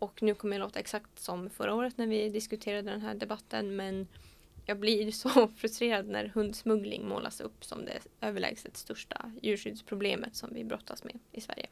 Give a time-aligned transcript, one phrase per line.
[0.00, 3.76] Och nu kommer jag låta exakt som förra året när vi diskuterade den här debatten
[3.76, 4.08] men
[4.66, 10.64] jag blir så frustrerad när hundsmuggling målas upp som det överlägset största djurskyddsproblemet som vi
[10.64, 11.66] brottas med i Sverige.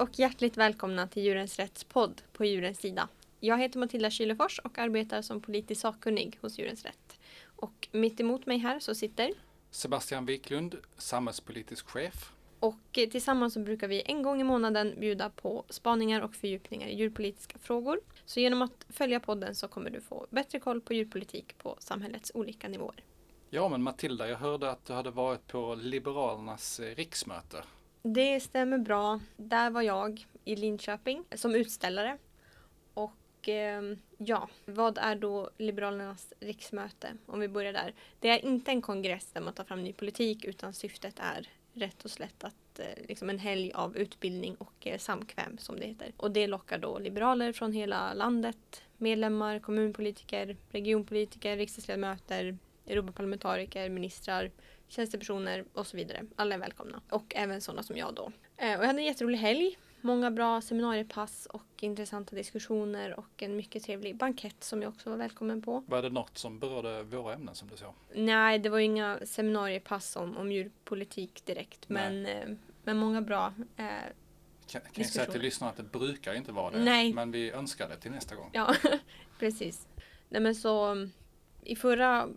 [0.00, 3.08] Och hjärtligt välkomna till Djurens Rätts podd på Djurens Sida.
[3.40, 7.18] Jag heter Matilda Kylefors och arbetar som politisk sakkunnig hos Djurens Rätt.
[7.56, 9.32] Och mitt emot mig här så sitter
[9.70, 12.32] Sebastian Wiklund, samhällspolitisk chef.
[12.60, 16.88] och eh, tillsammans så brukar vi en gång i månaden bjuda på spaningar och fördjupningar
[16.88, 18.00] i djurpolitiska frågor.
[18.24, 22.32] Så genom att följa podden så kommer du få bättre koll på djurpolitik på samhällets
[22.34, 23.04] olika nivåer.
[23.50, 27.62] Ja, men Matilda, jag hörde att du hade varit på Liberalernas eh, riksmöte.
[28.02, 29.20] Det stämmer bra.
[29.36, 32.18] Där var jag i Linköping som utställare.
[32.94, 33.82] Och eh,
[34.18, 37.08] ja, vad är då Liberalernas riksmöte?
[37.26, 37.94] Om vi börjar där.
[38.20, 42.04] Det är inte en kongress där man tar fram ny politik utan syftet är rätt
[42.04, 46.12] och slätt att eh, liksom en helg av utbildning och eh, samkväm som det heter.
[46.16, 52.58] Och det lockar då liberaler från hela landet, medlemmar, kommunpolitiker, regionpolitiker, riksdagsledamöter,
[52.90, 54.50] Europaparlamentariker, ministrar,
[54.88, 56.24] tjänstepersoner och så vidare.
[56.36, 57.00] Alla är välkomna.
[57.10, 58.32] Och även sådana som jag då.
[58.56, 59.78] Eh, Och jag hade en jätterolig helg.
[60.02, 65.16] Många bra seminariepass och intressanta diskussioner och en mycket trevlig bankett som jag också var
[65.16, 65.84] välkommen på.
[65.86, 67.94] Var det något som berörde våra ämnen som du sa?
[68.14, 72.48] Nej, det var inga seminariepass om, om djurpolitik direkt men, eh,
[72.84, 73.54] men många bra.
[73.76, 73.84] Eh,
[74.66, 76.84] Kan, kan jag säga till lyssnarna att det brukar inte vara det.
[76.84, 77.12] Nej.
[77.14, 78.50] Men vi önskar det till nästa gång.
[78.52, 78.74] Ja,
[79.38, 79.88] precis.
[80.28, 81.06] Nej men så
[81.64, 82.28] i förra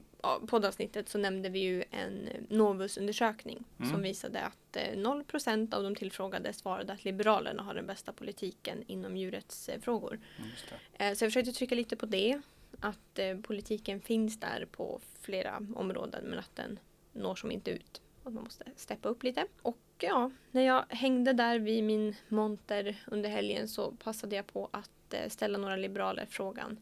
[0.47, 3.91] poddavsnittet så nämnde vi ju en Novus-undersökning Mm.
[3.91, 8.83] som visade att eh, 0% av de tillfrågade svarade att Liberalerna har den bästa politiken
[8.87, 10.19] inom djurrättsfrågor.
[10.37, 10.49] Mm.
[10.93, 12.41] Eh, Så jag försökte trycka lite på det.
[12.79, 16.79] Att eh, politiken finns där på flera områden men att den
[17.13, 18.01] når som inte ut.
[18.23, 19.45] Att man måste steppa upp lite.
[19.61, 24.69] Och ja, när jag hängde där vid min monter under helgen så passade jag på
[24.71, 24.89] att
[25.27, 26.79] ställa några liberaler frågan.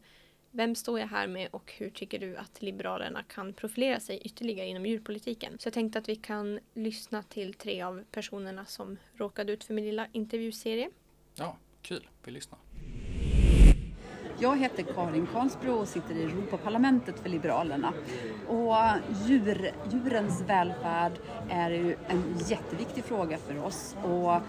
[0.54, 4.68] Vem står jag här med och hur tycker du att Liberalerna kan profilera sig ytterligare
[4.68, 5.58] inom djurpolitiken?
[5.60, 9.74] Så jag tänkte att vi kan lyssna till tre av personerna som råkade ut för
[9.74, 10.90] min lilla intervjuserie.
[11.36, 12.08] Ja, kul.
[12.24, 12.60] Vi lyssnar.
[14.40, 17.94] Jag heter Karin Karlsbro och sitter i Europaparlamentet för Liberalerna.
[18.48, 18.76] Och
[19.28, 21.14] djur, djurens välfärd
[21.50, 23.96] är ju en jätteviktig fråga för oss.
[24.04, 24.42] Och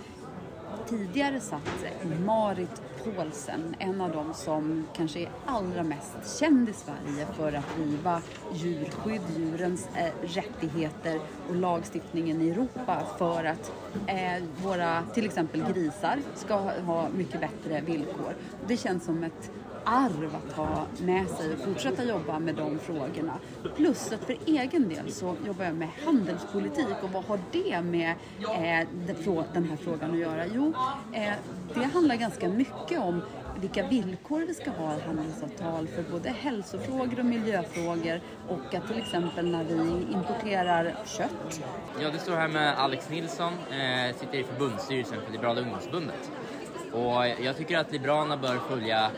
[0.88, 1.84] tidigare satt
[2.24, 7.76] Marit Paulsen, en av dem som kanske är allra mest känd i Sverige för att
[7.76, 13.72] driva djurskydd, djurens eh, rättigheter och lagstiftningen i Europa för att
[14.06, 18.34] eh, våra, till exempel grisar, ska ha mycket bättre villkor.
[18.66, 19.50] Det känns som ett
[19.84, 23.38] arv att ha med sig och fortsätta jobba med de frågorna.
[23.76, 28.10] Plus att för egen del så jobbar jag med handelspolitik och vad har det med
[28.40, 28.88] eh,
[29.52, 30.46] den här frågan att göra?
[30.46, 30.74] Jo,
[31.12, 31.32] eh,
[31.74, 33.22] det handlar ganska mycket om
[33.60, 38.98] vilka villkor vi ska ha i handelsavtal för både hälsofrågor och miljöfrågor och att till
[38.98, 41.62] exempel när vi importerar kött
[42.00, 46.30] Ja, du står här med Alex Nilsson, eh, sitter i förbundsstyrelsen för Liberala ungdomsförbundet.
[46.92, 49.10] Och jag tycker att Liberalerna bör följa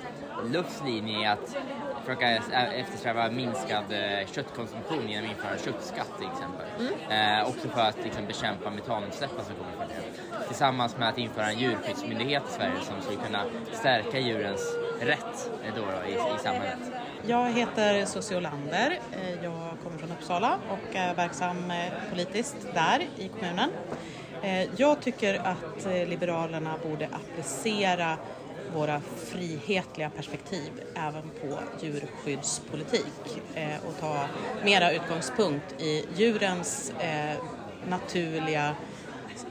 [0.42, 1.56] LUFs linje i att
[2.04, 2.30] försöka
[2.74, 6.66] eftersträva minskad eh, köttkonsumtion genom att införa köttskatt till exempel.
[7.10, 10.46] Eh, också för att liksom, bekämpa metanutsläppen som kommer från det.
[10.46, 15.74] Tillsammans med att införa en djurskyddsmyndighet i Sverige som skulle kunna stärka djurens rätt eh,
[15.76, 16.78] då, då, i, i samhället.
[17.26, 18.98] Jag heter Susie Olander.
[19.12, 21.72] Eh, Jag kommer från Uppsala och är verksam
[22.10, 23.70] politiskt där i kommunen.
[24.76, 28.16] Jag tycker att Liberalerna borde applicera
[28.74, 34.28] våra frihetliga perspektiv även på djurskyddspolitik eh, och ta
[34.64, 37.44] mera utgångspunkt i djurens eh,
[37.88, 38.76] naturliga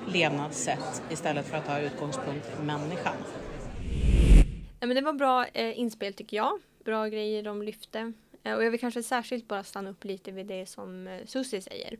[0.08, 3.16] levnadssätt istället för att ta utgångspunkt i människan.
[4.80, 6.60] Ja, men det var bra eh, inspel tycker jag.
[6.86, 8.14] Bra grejer de lyfte.
[8.44, 11.62] Eh, och jag vill kanske särskilt bara stanna upp lite vid det som eh, Susie
[11.62, 11.98] säger.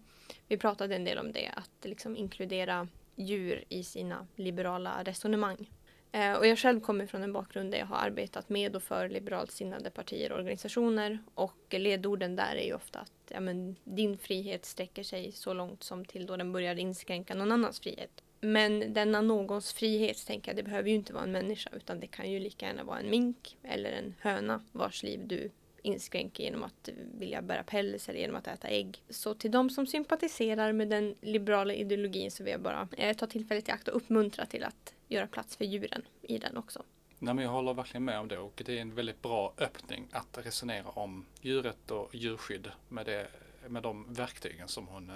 [0.48, 5.70] Vi pratade en del om det, att liksom inkludera djur i sina liberala resonemang.
[6.16, 9.10] Eh, och jag själv kommer från en bakgrund där jag har arbetat med och för
[9.10, 11.20] liberalt sinnade partier och organisationer.
[11.36, 15.84] Och ledorden där är ju ofta att ja, men, din frihet sträcker sig så långt
[15.84, 18.24] som till då den börjar inskränka någon annans frihet.
[18.42, 22.08] Men denna någons frihet, tänker jag, det behöver ju inte vara en människa utan det
[22.08, 25.52] kan ju lika gärna vara en mink eller en höna vars liv du
[25.84, 26.90] inskränker genom att
[27.20, 29.04] vilja bära päls eller genom att äta ägg.
[29.10, 33.28] Så till de som sympatiserar med den liberala ideologin så vill jag bara eh, ta
[33.28, 36.84] tillfället i akt och uppmuntra till att göra plats för djuren i den också.
[37.20, 40.08] Nej, men jag håller verkligen med om det och det är en väldigt bra öppning
[40.12, 43.28] att resonera om djurrätt och djurskydd med, det,
[43.68, 45.12] med de verktygen som hon,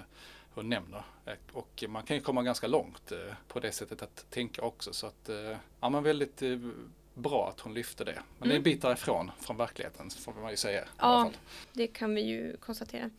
[0.54, 1.02] hon nämner.
[1.26, 4.92] Eh, och man kan ju komma ganska långt eh, på det sättet att tänka också
[4.92, 6.42] så att eh, ja, men väldigt
[7.18, 8.12] bra att hon lyfte det.
[8.12, 8.48] Men mm.
[8.48, 10.84] det är en bit därifrån från verkligheten får man ju säga.
[10.98, 11.30] Ja,
[11.72, 13.10] det kan vi ju konstatera.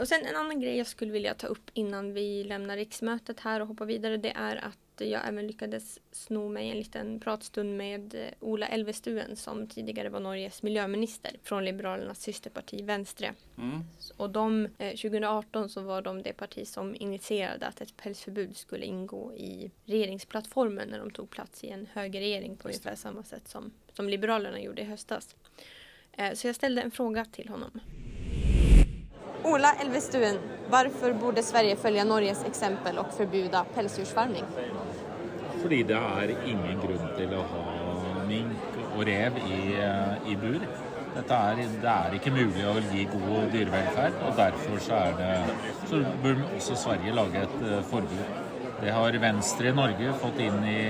[0.00, 3.60] Och sen en annan grej jag skulle vilja ta upp innan vi lämnar riksmötet här
[3.60, 8.14] och hoppar vidare det är att jag även lyckades sno mig en liten pratstund med
[8.14, 13.34] eh, Ola Elvestuen som tidigare var Norges miljöminister från Liberalernas systerparti Venstre.
[13.58, 13.80] Mm.
[14.16, 18.84] Och de, 2018 eh, så var de det parti som initierade att ett pälsförbud skulle
[18.84, 23.72] ingå i regeringsplattformen när de tog plats i en högerregering på ungefär samma sätt som,
[23.92, 25.36] som Liberalerna gjorde i höstas.
[26.12, 27.80] Eh, så jag ställde en fråga till honom.
[29.44, 30.38] Ola Elvestuen,
[30.70, 34.44] varför borde Sverige följa Norges exempel och förbjuda pälsdjursfarmning?
[35.62, 37.66] Fordi det er ingen grunn til å ha
[38.28, 40.64] mink og rev i, eh, i bur.
[41.12, 45.56] Dette er, det er ikke mulig å gi god dyrevelferd, og derfor så, er det,
[45.90, 48.24] så bør også Sverige lage et eh, forbud.
[48.82, 50.80] Det har Venstre i Norge fått inn i,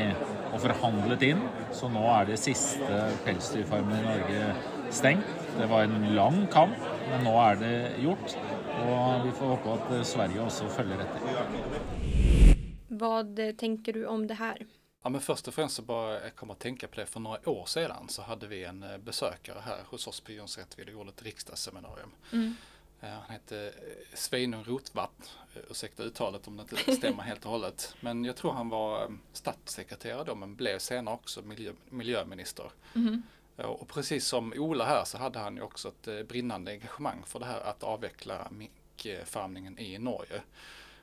[0.53, 1.43] og forhandlet inn,
[1.75, 4.47] så nå er det siste pelsdyrfarmen i Norge
[4.95, 5.37] stengt.
[5.59, 6.79] Det var en lang kamp,
[7.11, 8.39] men nå er det gjort.
[8.83, 12.52] Og vi får håpe at eh, Sverige også følger etter.
[12.95, 14.67] Vad tänker du om det här?
[15.03, 17.07] Ja, men först och främst så bara jag kommer att tänka på det.
[17.07, 20.59] För några år sedan så hade vi en eh, besökare här hos oss på Jons
[20.59, 22.11] Rättville och gjorde ett riksdagsseminarium.
[22.33, 22.55] Mm.
[23.01, 23.73] Eh, han hette eh,
[24.15, 25.37] Sveinung Rotvatt.
[25.71, 27.95] Ursäkta uttalet om det inte stämmer helt och hållet.
[28.01, 32.71] Men jag tror han var statssekreterare då men blev senare också miljö, miljöminister.
[32.95, 33.23] Mm.
[33.57, 37.47] Och precis som Ola här så hade han ju också ett brinnande engagemang för det
[37.47, 40.43] här att avveckla minkfarmningen i Norge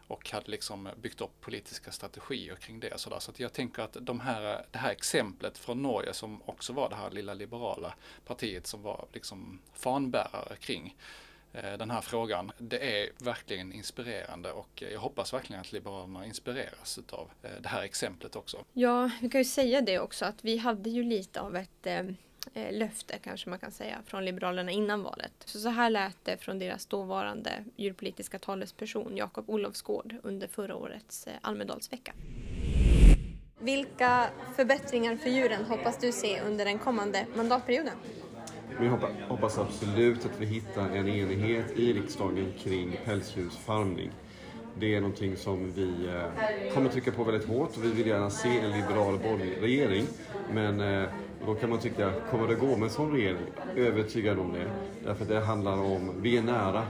[0.09, 2.99] och hade liksom byggt upp politiska strategier kring det.
[2.99, 6.89] Så, så jag tänker att de här, det här exemplet från Norge som också var
[6.89, 7.93] det här lilla liberala
[8.25, 10.95] partiet som var liksom fanbärare kring
[11.53, 12.51] eh, den här frågan.
[12.57, 17.83] Det är verkligen inspirerande och jag hoppas verkligen att Liberalerna inspireras av eh, det här
[17.83, 18.65] exemplet också.
[18.73, 22.03] Ja, vi kan ju säga det också att vi hade ju lite av ett eh,
[22.53, 25.31] Eh, löfte kanske man kan säga från Liberalerna innan valet.
[25.45, 31.27] Så, så här lät det från deras dåvarande djurpolitiska talesperson Jakob Olofsgård under förra årets
[31.27, 32.13] eh, Almedalsvecka.
[33.59, 37.93] Vilka förbättringar för djuren hoppas du se under den kommande mandatperioden?
[38.79, 38.87] Vi
[39.27, 44.11] hoppas absolut att vi hittar en enighet i riksdagen kring pälsdjursfarmning.
[44.79, 48.29] Det är någonting som vi eh, kommer trycka på väldigt hårt och vi vill gärna
[48.29, 50.05] se en liberal borgerlig regering.
[50.53, 51.09] Men eh,
[51.45, 53.45] då kan man tycka, kommer det gå med en sån regering?
[53.75, 54.71] Övertygad om det.
[55.03, 56.87] Därför att det handlar om, vi är nära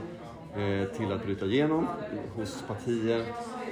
[0.56, 1.86] eh, till att bryta igenom
[2.34, 3.20] hos partier.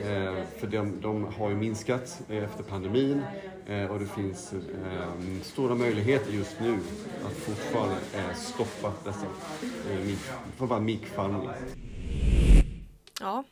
[0.01, 3.23] Eh, för de, de, har ju minskat eh, efter pandemin
[3.67, 4.55] eh, och det finns
[5.43, 6.79] stora möjligheter just nu
[7.27, 7.97] att fortfarande
[8.35, 9.27] stoppa dessa
[10.71, 11.51] eh, mikfarmning.
[13.21, 13.45] Ja,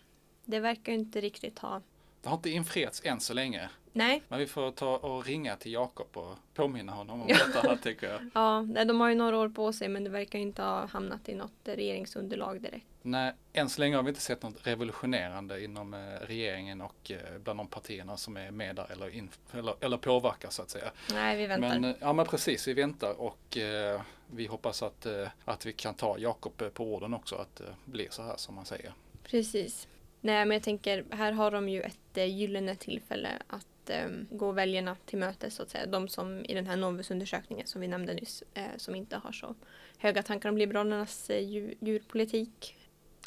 [0.45, 1.81] det verkar inte riktigt ha
[2.27, 3.69] det har inte infriats än så länge.
[3.97, 4.23] Nej.
[4.29, 8.07] Men vi får ta och ringa till Jakob och påminna honom om detta här tycker
[8.13, 8.21] jag.
[8.35, 11.35] Ja, de har ju några år på sig men det verkar inte ha hamnat i
[11.35, 12.87] något regeringsunderlag direkt.
[13.03, 17.39] Nej, än så länge har vi inte sett något revolutionerande inom eh, regeringen och eh,
[17.45, 20.91] bland de partierna som är med där eller, in, eller, eller påverkar så att säga.
[21.13, 21.69] Nej, vi väntar.
[21.69, 24.01] Men, eh, ja, men precis, vi väntar och eh,
[24.31, 28.09] vi hoppas att, eh, att vi kan ta Jakob på orden också, att det blir
[28.11, 28.93] så här som man säger.
[29.23, 29.89] Precis.
[30.21, 34.53] Nej men jag tänker, här har de ju ett eh, gyllene tillfälle att eh, gå
[34.53, 35.87] väljarna till mötes så att säga.
[35.87, 39.55] De som i den här Novusundersökningen som vi nämnde nyss, eh, som inte har så
[39.99, 42.77] höga tankar om Liberalernas eh, djurpolitik.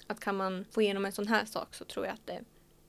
[0.07, 2.43] Att kan man få igenom en sån här sak så tror jag att det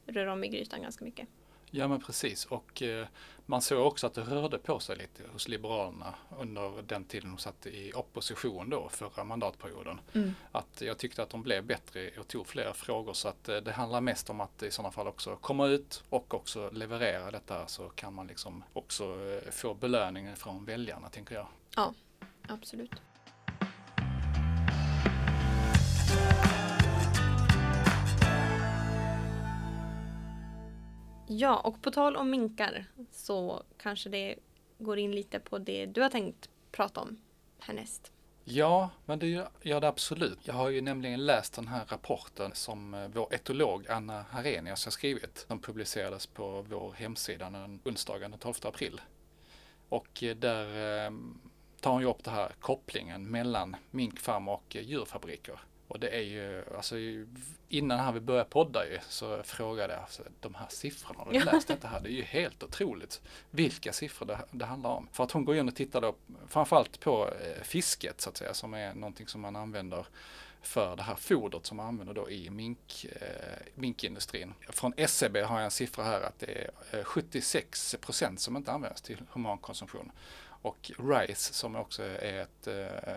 [0.07, 1.29] rör om i grytan ganska mycket.
[1.71, 3.07] Ja men precis och eh,
[3.47, 7.39] man såg också att det rörde på sig lite hos Liberalerna under den tiden de
[7.39, 10.01] satt i opposition då förra mandatperioden.
[10.13, 10.35] Mm.
[10.53, 13.73] Att jag tyckte att de blev bättre och tog fler frågor så att eh, det
[13.73, 17.89] handlar mest om att i sådana fall också komma ut och också leverera detta så
[17.89, 21.47] kan man liksom också eh, få belöning från väljarna tänker jag.
[21.77, 21.95] Ja,
[22.49, 22.93] absolut.
[31.33, 34.35] Ja, och på tal om minkar så kanske det
[34.79, 37.17] går in lite på det du har tänkt prata om
[37.59, 38.13] härnäst.
[38.45, 39.27] Ja, men det
[39.63, 40.39] gör det absolut.
[40.43, 44.91] Jag har ju nämligen läst den här rapporten som eh, vår etolog Anna Harenius har
[44.91, 45.45] skrivit.
[45.49, 49.01] Som publicerades på vår hemsida den onsdagen den 12 april.
[49.89, 50.67] Och eh, där,
[51.07, 51.13] eh,
[51.81, 55.61] tar hon ju upp den här kopplingen mellan minkfarm och djurfabriker.
[55.91, 56.97] Och det är ju, alltså
[57.69, 61.45] innan här vi började podda ju, så frågade jag alltså, de här siffrorna, har du
[61.45, 62.01] läst detta här?
[62.01, 63.21] Det är ju helt otroligt
[63.51, 65.09] vilka siffror det, det handlar om.
[65.13, 66.15] För att hon går in och tittar då
[66.49, 70.07] framförallt på eh, fisket så att säga, som är någonting som man använder
[70.63, 74.55] för det här fodret som man använder då i mink, eh, minkindustrin.
[74.69, 78.57] Från SCB e har jag en siffra här att det är 76 eh, procent som
[78.57, 80.13] inte används till humankonsumtion.
[80.63, 83.15] Och RISE som också är ett eh,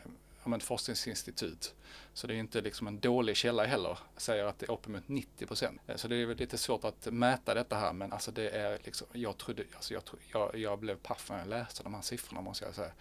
[0.63, 1.73] forskningsinstitut
[2.13, 3.97] så det är inte liksom en dålig källa heller.
[4.17, 5.81] Säger att det är uppemot 90 procent.
[5.88, 9.07] Eh, så det är lite svårt att mäta detta här men alltså det är liksom,
[9.13, 12.65] jag trodde, alltså jag, jag, jag blev paff när jag läste de här siffrorna måste
[12.65, 12.91] jag säga.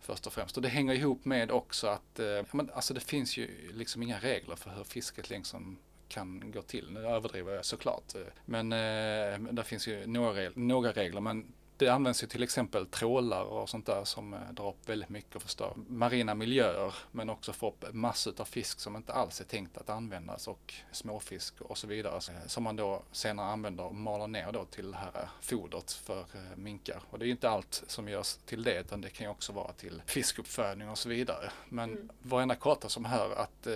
[0.00, 0.56] Först och främst.
[0.56, 4.18] Och det hänger ihop med också att, eh, men alltså det finns ju liksom inga
[4.18, 6.90] regler för hur fisket liksom kan gå till.
[6.90, 8.14] Nu överdriver jag såklart.
[8.14, 12.86] Eh, men eh, det finns ju några, några regler men det används ju till exempel
[12.86, 17.30] trålar och sånt där som eh, drar upp väldigt mycket och förstör marina miljöer men
[17.30, 21.60] också får upp massor av fisk som inte alls är tänkt att användas och småfisk
[21.60, 24.96] och så vidare eh, som man då senare använder och maler ner då till det
[24.96, 26.24] här eh, fodret för
[26.56, 27.02] minkar.
[27.10, 29.52] Och det är ju inte allt som görs till det utan det kan ju också
[29.52, 31.50] vara till fiskuppfödning och så vidare.
[31.68, 32.10] Men mm.
[32.22, 33.66] varenda karta som hör att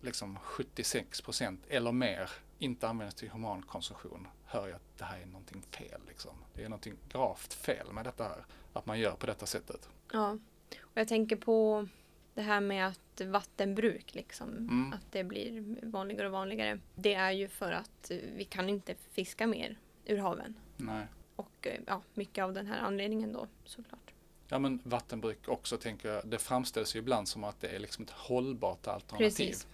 [0.00, 5.26] liksom 76 procent eller mer inte används till humankonsumtion hör jag att det här är
[5.26, 6.00] någonting fel.
[6.08, 6.32] Liksom.
[6.54, 9.88] Det är någonting gravt fel med detta här, att man gör på detta sättet.
[10.12, 10.38] Ja,
[10.80, 11.88] och jag tänker på
[12.34, 14.92] det här med att vattenbruk, liksom, mm.
[14.92, 16.78] att det blir vanligare och vanligare.
[16.94, 20.54] Det är ju för att vi kan inte fiska mer ur haven.
[20.76, 21.06] Nej.
[21.36, 24.12] Och ja, mycket av den här anledningen då såklart.
[24.48, 28.04] Ja men vattenbruk också tänker jag, det framställs ju ibland som att det är liksom
[28.04, 29.26] ett hållbart alternativ.
[29.26, 29.66] Precis.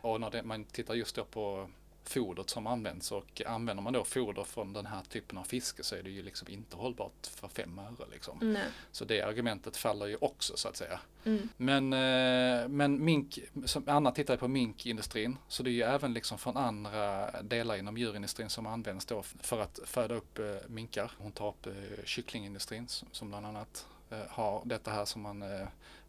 [0.00, 1.70] Och när det, man tittar just då på
[2.04, 5.94] fodret som används och använder man då foder från den här typen av fiske så
[5.94, 8.06] är det ju liksom inte hållbart för fem öre.
[8.12, 8.56] Liksom.
[8.92, 11.00] Så det argumentet faller ju också så att säga.
[11.24, 11.48] Mm.
[11.56, 16.38] Men, eh, men mink, som Anna tittar på minkindustrin så det är ju även liksom
[16.38, 21.12] från andra delar inom djurindustrin som används då för att föda upp eh, minkar.
[21.18, 21.72] Hon tar upp eh,
[22.04, 23.86] kycklingindustrin som bland annat
[24.28, 25.44] har detta här som man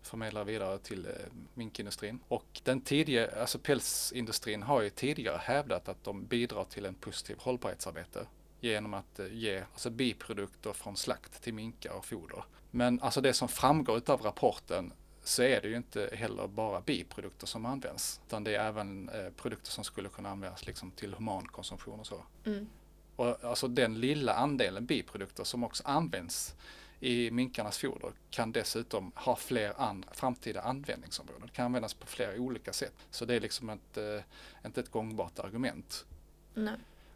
[0.03, 1.11] förmedlar vidare till eh,
[1.53, 2.19] minkindustrin.
[2.27, 7.37] Och den tidiga, alltså pälsindustrin har ju tidigare hävdat att de bidrar till en positiv
[7.39, 8.25] hållbarhetsarbete
[8.59, 12.43] genom att eh, ge alltså biprodukter från slakt till minkar och foder.
[12.71, 14.93] Men alltså det som framgår av rapporten
[15.23, 19.29] så är det ju inte heller bara biprodukter som används utan det är även eh,
[19.29, 22.23] produkter som skulle kunna användas liksom till humankonsumtion och så.
[22.45, 22.67] Mm.
[23.15, 26.55] Och alltså den lilla andelen biprodukter som också används
[27.03, 31.47] i minkarnas foder kan dessutom ha fler andra framtida användningsområden.
[31.47, 32.93] Det kan användas på flera olika sätt.
[33.09, 34.23] Så det är liksom inte,
[34.65, 36.05] inte ett gångbart argument.
[36.53, 36.75] Nej.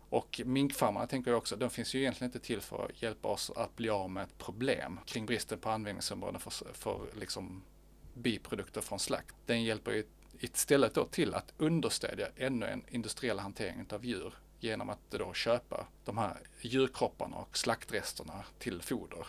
[0.09, 3.51] Och minkfarmarna tänker jag också, de finns ju egentligen inte till för att hjälpa oss
[3.55, 7.63] att bli av med ett problem kring bristen på användningsområden för, för liksom
[8.13, 9.35] biprodukter från slakt.
[9.45, 10.05] Den hjälper ju
[10.39, 15.87] istället då till att understödja ännu en industriell hantering av djur genom att då köpa
[16.05, 19.27] de här djurkropparna och slaktresterna till foder.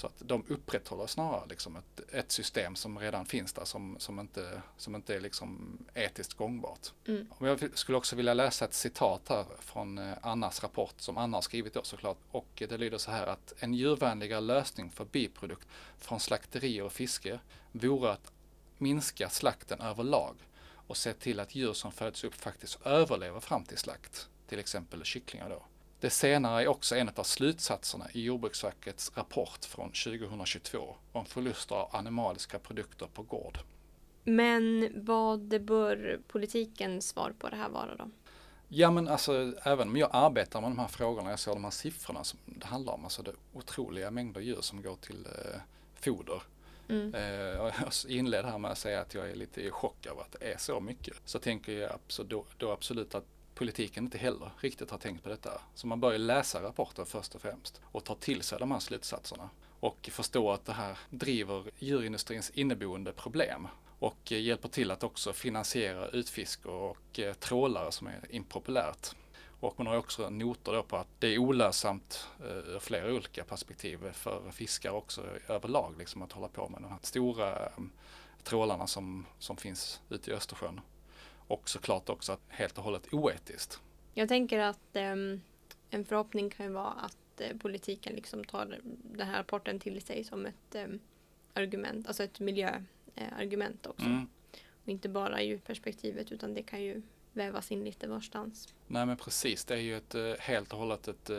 [0.00, 4.20] Så att de upprätthåller snarare liksom ett, ett system som redan finns där som, som,
[4.20, 6.92] inte, som inte är liksom etiskt gångbart.
[7.06, 7.26] Mm.
[7.40, 11.42] Jag skulle också vilja läsa ett citat här från eh, Annas rapport som Anna har
[11.42, 12.18] skrivit då såklart.
[12.30, 17.40] Och det lyder så här att en djurvänligare lösning för biprodukt från slakterier och fiske
[17.72, 18.32] vore att
[18.78, 20.36] minska slakten överlag
[20.86, 24.28] och se till att djur som föds upp faktiskt överlever fram till slakt.
[24.48, 25.62] Till exempel kycklingar då.
[26.00, 31.96] Det senare är också en av slutsatserna i Jordbruksverkets rapport från 2022 om förluster av
[31.96, 33.58] animaliska produkter på gård.
[34.24, 38.10] Men vad bör politikens svar på det här vara då?
[38.68, 41.70] Ja men alltså även om jag arbetar med de här frågorna, jag ser de här
[41.70, 45.60] siffrorna som det handlar om, alltså det otroliga mängder djur som går till eh,
[45.94, 46.42] foder.
[46.88, 47.14] Mm.
[47.14, 47.72] Eh, jag
[48.08, 50.58] inledde här med att säga att jag är lite i chock över att det är
[50.58, 51.16] så mycket.
[51.24, 53.24] Så tänker jag då, då absolut att
[53.60, 55.60] politiken inte heller riktigt har tänkt på detta.
[55.74, 58.78] Så man bör ju läsa rapporten först och främst och ta till sig de här
[58.78, 59.50] slutsatserna
[59.80, 66.08] och förstå att det här driver djurindustrins inneboende problem och hjälper till att också finansiera
[66.08, 69.14] utfisk och eh, trålare som är impopulärt.
[69.60, 73.44] Och man har också noter då på att det är olönsamt eh, ur flera olika
[73.44, 77.72] perspektiv för fiskare också överlag liksom att hålla på med de här stora eh,
[78.42, 80.80] trålarna som, som finns ute i Östersjön
[81.50, 83.80] och såklart också att helt och hållet oetiskt.
[84.14, 85.40] Jag tänker att um,
[85.90, 90.24] en förhoppning kan ju vara att uh, politiken liksom tar den här rapporten till sig
[90.24, 91.00] som ett um,
[91.54, 94.06] argument, alltså ett miljöargument uh, också.
[94.06, 94.28] Mm.
[94.82, 97.02] Och inte bara ur perspektivet utan det kan ju
[97.32, 98.74] vävas in lite varstans.
[98.86, 101.30] Nej men precis, det är ju ett uh, helt och hållet ett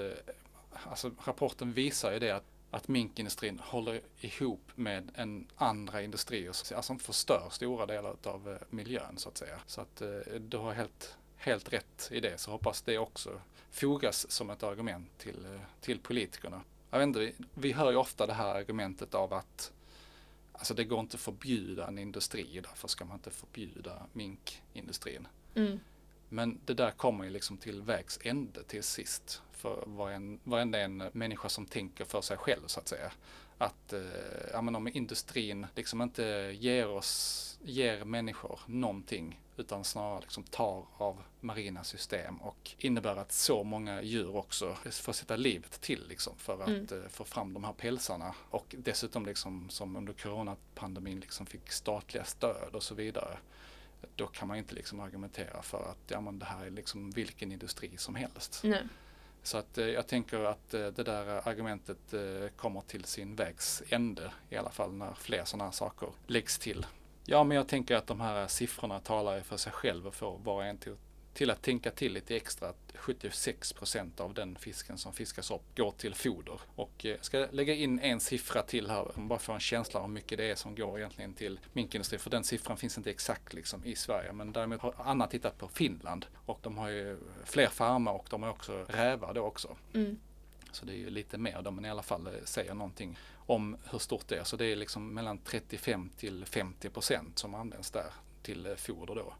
[0.84, 6.98] Alltså rapporten visar ju det att att minkindustrin håller ihop med en andra industrier, alltså
[6.98, 9.60] förstör stora delar av eh, miljön så att säga.
[9.68, 10.10] Så att eh,
[10.40, 15.18] du har helt, helt rätt i det, så hoppas det också fogas som ett argument
[15.18, 16.62] till, eh, till politikerna.
[16.90, 19.72] Jag vet inte, vi, vi hör ju ofta det här argumentet av att
[20.54, 25.28] Alltså det går inte att förbjuda en industri, därför ska man inte förbjuda minkindustrin.
[25.56, 25.80] Mm.
[26.34, 29.84] Men det där kommer ju liksom till vägs ände till sist för
[30.44, 33.12] varenda en människa som tänker för sig själv så att säga.
[33.58, 34.02] Att eh,
[34.54, 36.24] ja, men om industrin liksom inte
[36.60, 43.32] ger oss, ger människor någonting utan snarare liksom tar av marina system och innebär att
[43.32, 47.04] så många djur också får sätta livet till liksom för att mm.
[47.04, 52.24] eh, få fram de här pälsarna och dessutom liksom som under coronapandemin liksom fick statliga
[52.24, 53.38] stöd och så vidare
[54.15, 57.51] då kan man inte liksom argumentera för att ja, men det här är liksom vilken
[57.51, 58.62] industri som helst.
[58.63, 58.84] Nej.
[59.44, 63.84] Så att eh, jag tänker att eh, det där argumentet eh, kommer till sin vägs
[63.89, 66.86] ände i alla fall när fler sådana här saker läggs till.
[67.25, 70.56] Ja, men jag tänker att de här siffrorna talar för sig själv och får var
[70.56, 74.56] och en till att till att tänka till lite extra att 76 procent av den
[74.56, 76.60] fisken som fiskas upp går till foder.
[76.76, 80.06] Och jag eh, ska lägga in en siffra till här, bara för en känsla av
[80.06, 82.20] hur mycket det är som går egentligen till minkindustrin.
[82.20, 84.34] För den siffran finns inte exakt liksom i Sverige.
[84.34, 88.44] Men däremot har Anna tittat på Finland och de har ju fler farmar och de
[88.44, 89.78] har också rävar då också.
[89.94, 90.20] Mm.
[90.72, 93.78] Så det är ju lite mer då, men i alla fall eh, säger någonting om
[93.92, 94.44] hur stort det är.
[94.44, 99.16] Så det är liksom mellan 35 till 50 procent som används där till eh, foder
[99.16, 99.34] då.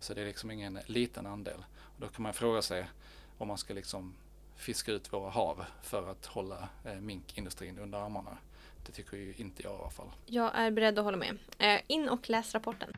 [0.00, 1.64] Så det är liksom ingen liten andel.
[1.80, 2.90] Och då kan man fråga sig
[3.38, 4.14] om man ska liksom
[4.56, 8.38] fiska ut våra hav för att hålla eh, minkindustrin under armarna.
[8.86, 10.10] Det tycker ju inte jag i alla fall.
[10.26, 11.38] Jag är beredd att hålla med.
[11.58, 12.92] Eh, in och läs rapporten.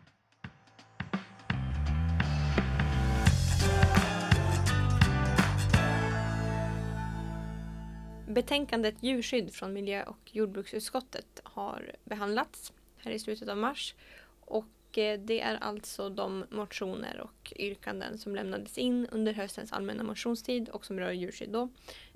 [8.28, 13.94] Betänkandet Djurskydd från miljö och jordbruksutskottet har behandlats här i slutet av mars
[14.40, 14.66] och
[14.98, 20.68] Eh, det är alltså de motioner och yrkanden som lämnades in under höstens allmänna motionstid
[20.68, 21.68] och som rör djurskydd då,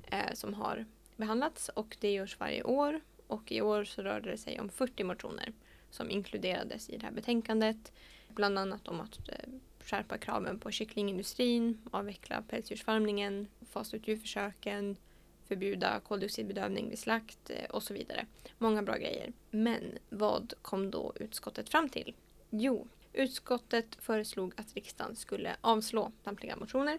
[0.07, 0.85] eh, som har
[1.17, 3.01] behandlats och det görs varje år.
[3.27, 5.53] Och i år så rörde det sig om 40 motioner
[5.91, 7.93] som inkluderades i det här betänkandet.
[8.29, 9.35] Bland annat om att eh,
[9.81, 14.97] skärpa kraven på kycklingindustrin, avveckla pälsdjursfarmningen, fasa ut djurförsöken,
[15.49, 18.27] förbjuda koldioxidbedövning vid slakt och så vidare.
[18.59, 19.33] Många bra grejer.
[19.51, 22.15] Men vad kom då utskottet fram till?
[22.57, 26.99] Jo, utskottet föreslog att riksdagen skulle avslå samtliga motioner.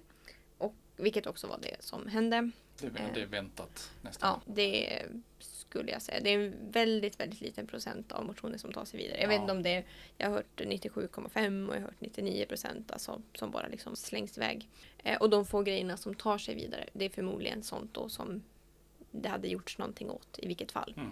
[0.57, 2.51] Och, vilket också var det som hände.
[2.79, 4.41] Det, det är väntat nästan.
[4.45, 5.01] Ja, det
[5.39, 6.19] skulle jag säga.
[6.19, 9.17] Det är en väldigt, väldigt liten procent av motioner som tar sig vidare.
[9.17, 9.29] Jag ja.
[9.29, 9.85] vet inte om det är,
[10.17, 14.37] jag har hört 97,5 och jag har hört 99 procent alltså, som bara liksom slängs
[14.37, 14.69] iväg.
[14.97, 18.43] Eh, och de få grejerna som tar sig vidare, det är förmodligen sånt då som
[19.11, 20.93] det hade gjorts någonting åt i vilket fall.
[20.97, 21.11] Mm.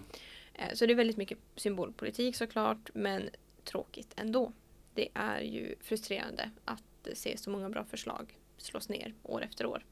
[0.54, 3.30] Eh, så det är väldigt mycket symbolpolitik såklart, men
[3.64, 4.52] tråkigt ändå.
[4.94, 9.86] Det är ju frustrerande att se så många bra förslag slås ner år efter år.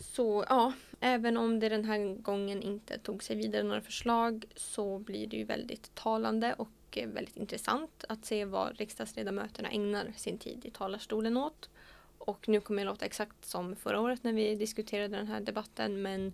[0.00, 4.98] Så ja, även om det den här gången inte tog sig vidare några förslag så
[4.98, 6.68] blir det ju väldigt talande och
[7.06, 11.70] väldigt intressant att se vad riksdagsledamöterna ägnar sin tid i talarstolen åt.
[12.18, 16.02] Och nu kommer jag låta exakt som förra året när vi diskuterade den här debatten
[16.02, 16.32] men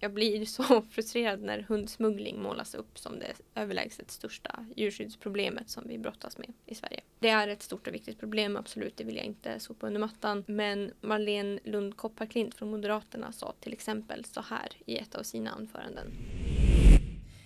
[0.00, 5.98] jag blir så frustrerad när hundsmuggling målas upp som det överlägset största djurskyddsproblemet som vi
[5.98, 7.00] brottas med i Sverige.
[7.18, 10.44] Det är ett stort och viktigt problem, absolut, det vill jag inte sopa under mattan.
[10.46, 15.50] Men Marlene Lund Kopparklint från Moderaterna sa till exempel så här i ett av sina
[15.50, 16.06] anföranden.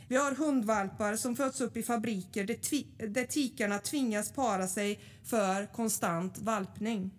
[0.09, 5.01] Vi har hundvalpar som föds upp i fabriker där, tvi- där tikarna tvingas para sig
[5.25, 7.11] för konstant valpning.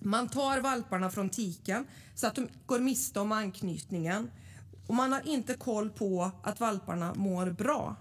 [0.00, 4.30] Man tar valparna från tiken så att de går miste om anknytningen
[4.88, 7.96] och man har inte koll på att valparna mår bra.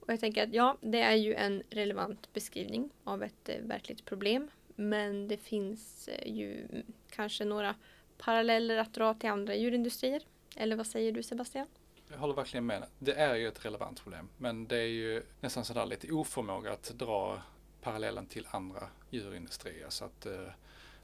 [0.00, 4.04] Och jag tänker att ja, det är ju en relevant beskrivning av ett eh, verkligt
[4.04, 4.48] problem.
[4.76, 6.66] Men det finns eh, ju
[7.10, 7.74] kanske några
[8.18, 10.22] paralleller att dra till andra djurindustrier.
[10.56, 11.66] Eller vad säger du Sebastian?
[12.10, 12.84] Jag håller verkligen med.
[12.98, 14.28] Det är ju ett relevant problem.
[14.38, 17.42] Men det är ju nästan sådär lite oförmåga att dra
[17.80, 19.86] parallellen till andra djurindustrier.
[19.88, 20.32] Så att eh,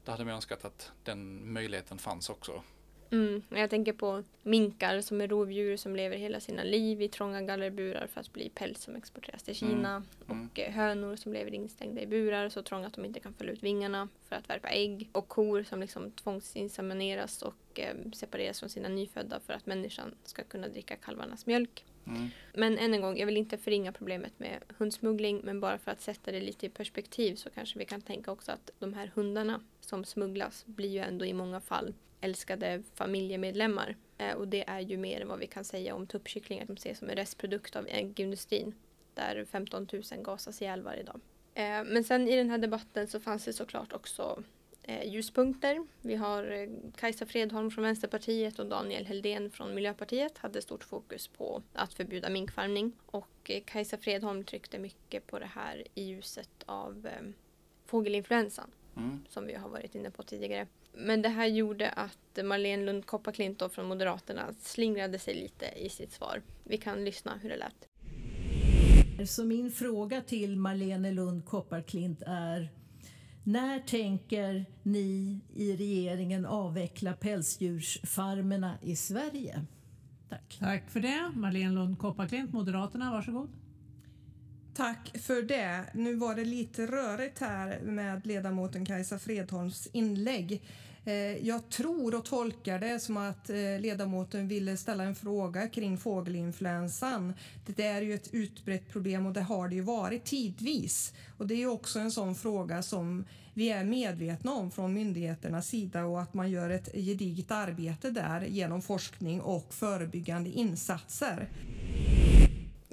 [0.05, 2.63] det hade man önskat att den möjligheten fanns också.
[3.13, 7.41] Mm, jag tänker på minkar som är rovdjur som lever hela sina liv i trånga
[7.41, 9.89] gallerburar för att bli päls som exporteras till Kina.
[9.89, 10.03] Mm.
[10.29, 10.49] Mm.
[10.51, 13.51] Och eh, hönor som lever instängda i burar så trånga att de inte kan fälla
[13.51, 15.09] ut vingarna för att värpa ägg.
[15.11, 20.43] Och kor som liksom tvångsinsemineras och eh, separeras från sina nyfödda för att människan ska
[20.43, 21.85] kunna dricka kalvarnas mjölk.
[22.07, 22.29] Mm.
[22.53, 26.01] Men än en gång, jag vill inte förringa problemet med hundsmuggling men bara för att
[26.01, 29.61] sätta det lite i perspektiv så kanske vi kan tänka också att de här hundarna
[29.81, 33.95] som smugglas blir ju ändå i många fall älskade familjemedlemmar.
[34.17, 36.99] Eh, och det är ju mer än vad vi kan säga om tuppkycklingar som ses
[36.99, 38.73] som en restprodukt av äggindustrin
[39.13, 41.19] där 15 000 gasas ihjäl varje dag.
[41.53, 44.43] Eh, men sen i den här debatten så fanns det såklart också
[44.83, 45.87] eh, ljuspunkter.
[46.01, 51.63] Vi har Kajsa Fredholm från Vänsterpartiet och Daniel Heldén från Miljöpartiet hade stort fokus på
[51.73, 52.91] att förbjuda minkfarmning.
[53.05, 57.07] Och Kajsa Fredholm tryckte mycket på det här i ljuset av
[57.85, 59.25] fågelinfluensan Mm.
[59.29, 60.67] som vi har varit inne på tidigare.
[60.93, 66.11] Men det här gjorde att Marlene Lund Kopparklint från Moderaterna slingrade sig lite i sitt
[66.11, 66.41] svar.
[66.63, 67.89] Vi kan lyssna hur det lät.
[69.29, 72.69] Så min fråga till Marlene Lund Kopparklint är
[73.43, 79.65] när tänker ni i regeringen avveckla pälsdjursfarmerna i Sverige?
[80.29, 80.57] Tack.
[80.59, 81.31] Tack för det.
[81.35, 83.49] Marlene Lund Kopparklint, Moderaterna, varsågod.
[84.75, 85.85] Tack för det.
[85.93, 90.61] Nu var det lite rörigt här med ledamoten Kajsa Fredholms inlägg.
[91.05, 95.97] Eh, jag tror och tolkar det som att eh, ledamoten ville ställa en fråga kring
[95.97, 97.33] fågelinfluensan.
[97.65, 101.13] Det är ju ett utbrett problem och det har det ju varit tidvis.
[101.37, 105.67] Och det är ju också en sån fråga som vi är medvetna om från myndigheternas
[105.67, 111.49] sida och att man gör ett gediget arbete där genom forskning och förebyggande insatser.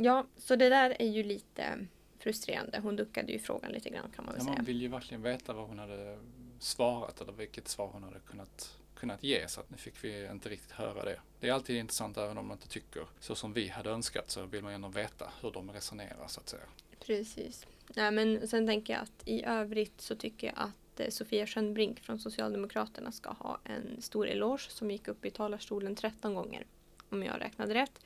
[0.03, 1.87] Ja, så det där är ju lite
[2.19, 2.81] frustrerande.
[2.83, 4.57] Hon duckade ju frågan lite grann kan man väl Ja, säga.
[4.57, 6.19] man vill ju verkligen veta vad hon hade
[6.59, 10.49] svarat eller vilket svar hon hade kunnat, kunnat ge så att nu fick vi inte
[10.49, 11.21] riktigt höra det.
[11.41, 14.47] Det är alltid intressant även om man inte tycker så som vi hade önskat så
[14.47, 16.63] vill man ändå veta hur de resonerar så att säga.
[17.07, 17.67] Precis.
[17.97, 22.01] Nej, men sen tänker jag att i övrigt så tycker jag att eh, Sofia Schönbrink
[22.01, 26.67] från Socialdemokraterna ska ha en stor eloge som gick upp i talarstolen 13 gånger,
[27.09, 28.05] om jag räknade rätt,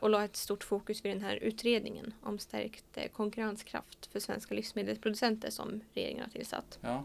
[0.00, 4.54] och la ett stort fokus vid den här utredningen om stärkt eh, konkurrenskraft för svenska
[4.54, 6.78] livsmedelsproducenter som regeringen har tillsatt.
[6.82, 7.04] Ja,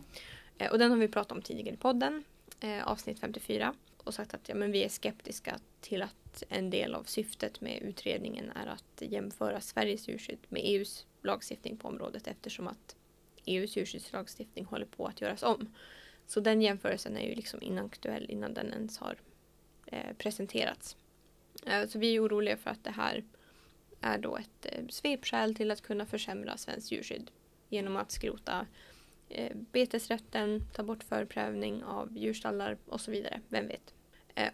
[0.57, 2.23] Eh, Och den har vi pratat om tidigare i podden,
[2.59, 3.73] eh, avsnitt 54.
[3.97, 7.81] Och sagt att ja, men vi är skeptiska till att en del av syftet med
[7.81, 12.95] utredningen är att jämföra Sveriges djurskydd med EUs lagstiftning på området eftersom att
[13.45, 15.73] EUs djurskyddslagstiftning håller på att göras om.
[16.27, 19.15] Så den jämförelsen är ju liksom inaktuell innan den ens har
[19.85, 20.97] eh, presenterats.
[21.65, 23.23] Eh, så vi är oroliga för att det här
[24.01, 27.31] är då ett eh, svepskäl till att kunna försämra svenskt djurskydd
[27.69, 28.65] genom att skrota
[29.29, 33.41] eh, betesrätten, ta bort förprövning av djurstallar och så vidare.
[33.49, 33.93] Vem vet?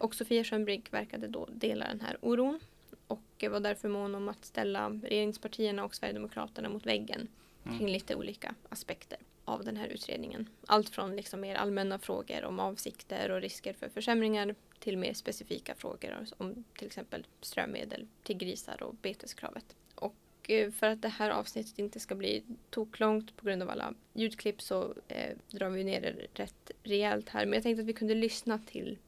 [0.00, 2.60] Och Sofia Schönbrink verkade då dela den här oron
[3.06, 7.28] och var därför mån om att ställa regeringspartierna och Sverigedemokraterna mot väggen
[7.68, 7.78] Mm.
[7.78, 10.48] kring lite olika aspekter av den här utredningen.
[10.66, 15.74] Allt från liksom mer allmänna frågor om avsikter och risker för försämringar till mer specifika
[15.74, 19.76] frågor om till exempel strömedel till grisar och beteskravet.
[19.94, 23.94] Och eh, för att det här avsnittet inte ska bli toklångt på grund av alla
[24.12, 27.46] ljudklipp så eh, drar vi ner det rätt rejält här.
[27.46, 28.98] Men jag tänkte att vi kunde lyssna till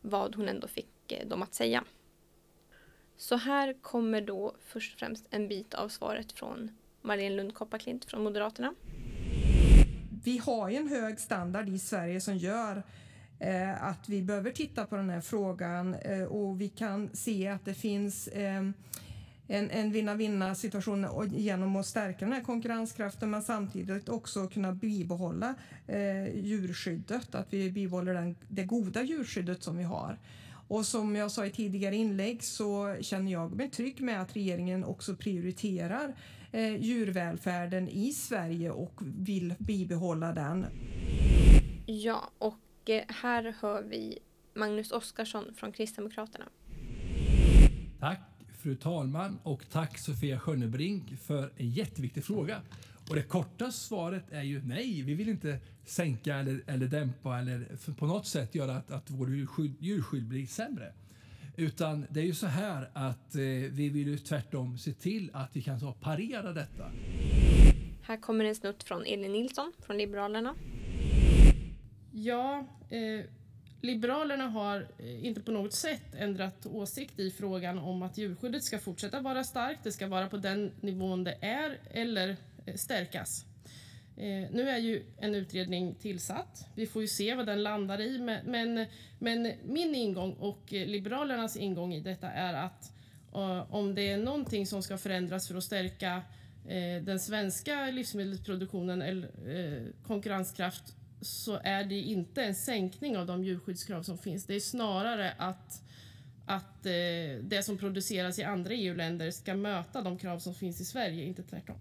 [0.00, 1.84] vad hon ändå fick eh, dem att säga.
[3.16, 6.70] Så här kommer då först och främst en bit av svaret från
[7.02, 8.74] Marlene Lund Kopparklint från Moderaterna.
[10.24, 12.82] vi har ju en hög standard i Sverige som gör
[13.40, 17.64] Eh, att vi behöver titta på den här frågan eh, och vi kan se att
[17.64, 18.62] det finns eh,
[19.46, 25.54] en, en vinna-vinna situation genom att stärka den här konkurrenskraften men samtidigt också kunna bibehålla
[25.86, 30.18] eh, djurskyddet, att vi bibehåller den, det goda djurskyddet som vi har.
[30.68, 34.84] Och som jag sa i tidigare inlägg så känner jag mig trygg med att regeringen
[34.84, 36.14] också prioriterar
[36.52, 40.66] eh, djurvälfärden i Sverige och vill bibehålla den.
[41.86, 42.54] Ja, och
[42.88, 44.18] eh, här hör vi
[44.54, 46.44] Magnus Oskarsson från Kristdemokraterna.
[48.00, 48.20] Tack
[48.62, 52.62] fru talman och tack Sofia Schönnebrink för en jätteviktig fråga.
[53.08, 57.92] Och det korta svaret är ju nej, vi vill inte sänka eller, eller dämpa eller
[57.98, 60.92] på något sätt göra att, att vår djurskydd, djurskydd blir sämre.
[61.56, 63.40] Utan det är ju så här att eh,
[63.70, 66.90] vi vill ju tvärtom se till att vi kan ta parera detta.
[68.02, 70.54] Här kommer en snutt från Elin Nilsson från Liberalerna.
[72.12, 73.24] Ja, eh,
[73.80, 78.78] Liberalerna har eh, inte på något sätt ändrat åsikt i frågan om att djurskyddet ska
[78.78, 79.84] fortsätta vara starkt.
[79.84, 83.44] Det ska vara på den nivån det är eller eh, stärkas.
[84.16, 86.66] Eh, nu är ju en utredning tillsatt.
[86.74, 88.18] Vi får ju se vad den landar i.
[88.18, 88.86] Men, men,
[89.18, 92.92] men min ingång och eh, Liberalernas ingång i detta är att
[93.34, 96.22] eh, om det är någonting som ska förändras för att stärka
[96.68, 103.44] eh, den svenska livsmedelsproduktionen eller eh, konkurrenskraft så är det inte en sänkning av de
[103.44, 104.46] djurskyddskrav som finns.
[104.46, 105.82] Det är snarare att,
[106.46, 110.84] att eh, det som produceras i andra EU-länder ska möta de krav som finns i
[110.84, 111.76] Sverige, inte tvärtom.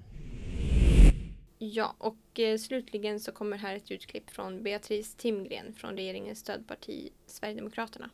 [1.61, 7.09] Ja, och eh, slutligen så kommer här ett utklipp från Beatrice Timgren från regeringens stödparti
[7.25, 8.09] Sverigedemokraterna.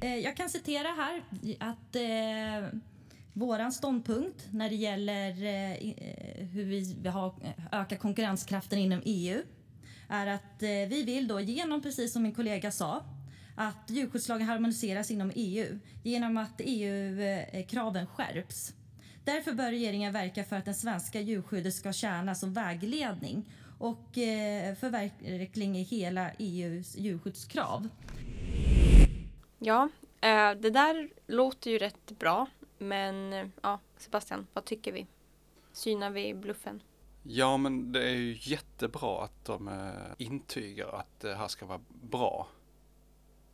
[0.00, 1.24] Eh, jag kan citera här
[1.60, 2.78] att eh,
[3.32, 5.76] våran ståndpunkt när det gäller eh,
[6.46, 7.36] hur vi vill ha,
[7.72, 9.42] öka konkurrenskraften inom EU
[10.14, 13.04] är att eh, vi vill då genom, precis som min kollega sa,
[13.56, 18.74] att djurskyddslagen harmoniseras inom EU genom att EU-kraven eh, skärps.
[19.24, 23.44] Därför bör regeringen verka för att det svenska djurskyddet ska tjäna som vägledning
[23.78, 27.88] och eh, förverkling i hela EUs djurskyddskrav.
[29.58, 29.88] Ja,
[30.20, 32.46] eh, det där låter ju rätt bra.
[32.78, 35.06] Men ja, Sebastian, vad tycker vi?
[35.72, 36.82] Synar vi bluffen?
[37.26, 41.80] Ja, men det är ju jättebra att de eh, intygar att det här ska vara
[41.88, 42.48] bra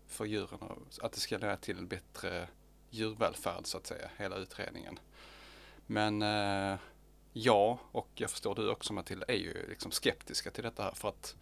[0.06, 2.48] för djuren och att det ska leda till en bättre
[2.90, 4.98] djurvälfärd så att säga, hela utredningen.
[5.86, 6.78] Men eh,
[7.32, 11.08] jag och jag förstår du också Matilda, är ju liksom skeptiska till detta här för
[11.08, 11.36] att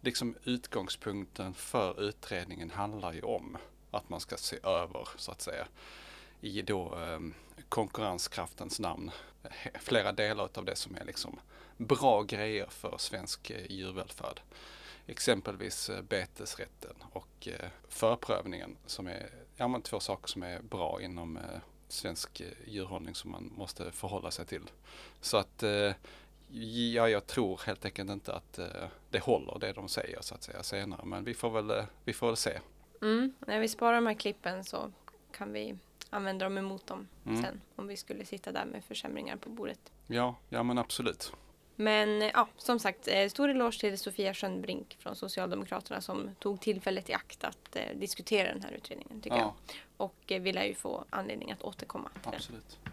[0.00, 3.56] liksom utgångspunkten för utredningen handlar ju om
[3.90, 5.66] att man ska se över så att säga
[6.40, 7.20] i då eh,
[7.68, 9.10] konkurrenskraftens namn
[9.80, 11.40] flera delar av det som är liksom
[11.80, 14.40] bra grejer för svensk eh, djurvälfärd.
[15.06, 21.38] Exempelvis eh, betesrätten och eh, förprövningen som är ja, två saker som är bra inom
[21.88, 24.70] svensk djurhållning som man måste förhålla sig till.
[25.20, 25.64] Så att
[26.92, 28.58] ja, jag tror helt enkelt inte att
[29.10, 31.04] det håller det de säger så att säga senare.
[31.04, 32.58] Men vi får väl, vi får väl se.
[33.02, 33.34] Mm.
[33.38, 34.92] När vi sparar de här klippen så
[35.32, 35.76] kan vi
[36.10, 37.42] använda dem emot dem mm.
[37.42, 39.92] sen om vi skulle sitta där med försämringar på bordet.
[40.06, 41.32] Ja, ja men absolut.
[41.76, 47.10] Men ja, som sagt, eh, stor eloge till Sofia Schönbrink från Socialdemokraterna som tog tillfället
[47.10, 49.42] i akt att eh, diskutera den här utredningen tycker ja.
[49.42, 49.76] jag.
[49.96, 52.78] Och eh, vi lär ju få anledning att återkomma till Absolut.
[52.84, 52.92] den.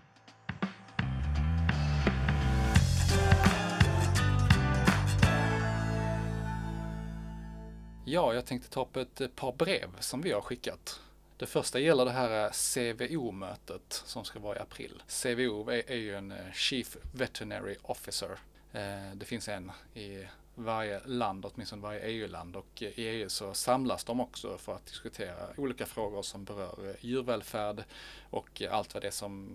[8.06, 11.00] Ja, jag tänkte ta upp ett par brev som vi har skickat.
[11.38, 15.04] Det första gäller det här CVO-mötet som ska vara i april.
[15.08, 21.02] CVO är, är ju en Chief Veterinary Officer Eh, Eh, det finns en i varje
[21.06, 25.86] land, åtminstone varje EU-land och i EU så samlas de också för att diskutera olika
[25.86, 27.84] frågor som berör eh, djurvälfärd
[28.30, 29.50] och eh, allt vad det är som,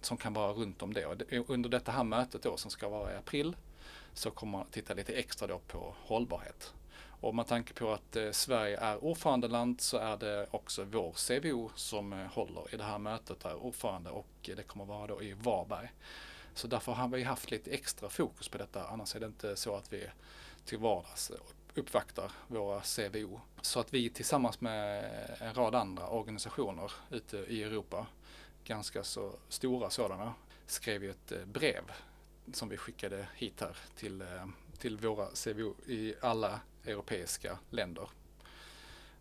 [0.00, 1.06] som kan vara runt om det.
[1.06, 3.56] Och under detta här mötet då som ska vara i april
[4.12, 6.74] så kommer man titta lite extra då på hållbarhet.
[7.20, 12.12] Och med tanke på att Sverige är ordförandeland så är det också vår CVO som
[12.12, 15.88] håller i det här mötet, är ordförande och det kommer vara då i Varberg.
[16.54, 18.86] Så därför har vi haft lite extra fokus på detta.
[18.88, 20.06] Annars är det inte så att vi
[20.64, 21.32] till vardags
[21.74, 23.40] uppvaktar våra CVO.
[23.60, 28.06] Så att vi tillsammans med en rad andra organisationer ute i Europa,
[28.64, 30.34] ganska så stora sådana,
[30.66, 31.92] skrev ju ett eh, brev
[32.52, 34.46] som vi skickade hit här till, eh,
[34.78, 38.08] till våra CVO i alla europeiska länder.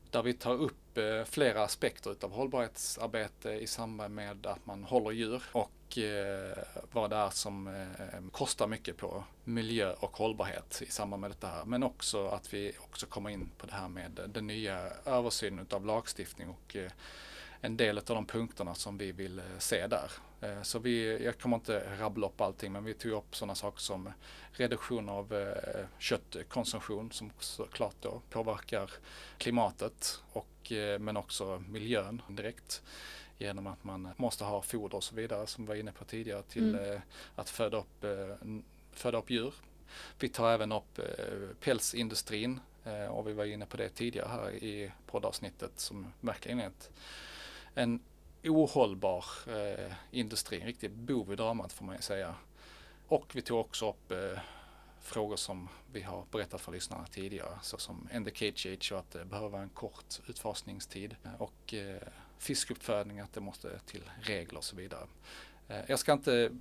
[0.10, 4.84] Där vi tar upp upp eh, flera aspekter utav hållbarhetsarbete i samband med att man
[4.84, 6.58] håller djur och eh,
[6.91, 11.47] vad det är som eh, kostar mycket på miljö och hållbarhet i samband med detta
[11.47, 11.65] här.
[11.65, 15.86] Men också att vi också kommer in på det här med den nya översynen av
[15.86, 16.75] lagstiftning och
[17.62, 20.12] en del av de punkterna som vi vill se där.
[20.63, 24.10] Så vi, jag kommer inte rabbla upp allting men vi tog upp sådana saker som
[24.51, 25.53] reduktion av
[25.99, 28.91] köttkonsumtion som såklart då påverkar
[29.38, 30.53] klimatet och
[30.99, 32.82] men också miljön direkt
[33.38, 36.43] genom att man måste ha foder och så vidare som vi var inne på tidigare
[36.43, 37.02] till mm.
[37.36, 38.06] att föda upp,
[38.91, 39.54] föda upp djur.
[40.19, 40.99] Vi tar även upp
[41.60, 42.60] pälsindustrin
[43.10, 46.91] och vi var inne på det tidigare här i poddavsnittet som verkligen är ett
[47.76, 47.99] en
[48.43, 52.36] ohållbar eh, industri, en riktig bov i dramat får man ju säga.
[53.08, 54.39] Och vi tog också upp eh,
[55.04, 59.26] frågor som vi har berättat för lyssnarna tidigare, såsom end the age och att det
[59.26, 62.02] behöver vara en kort utfasningstid och eh,
[62.38, 65.08] fiskuppfödning, att det måste till regler och så vidare.
[65.68, 66.52] Eh, jag ska inte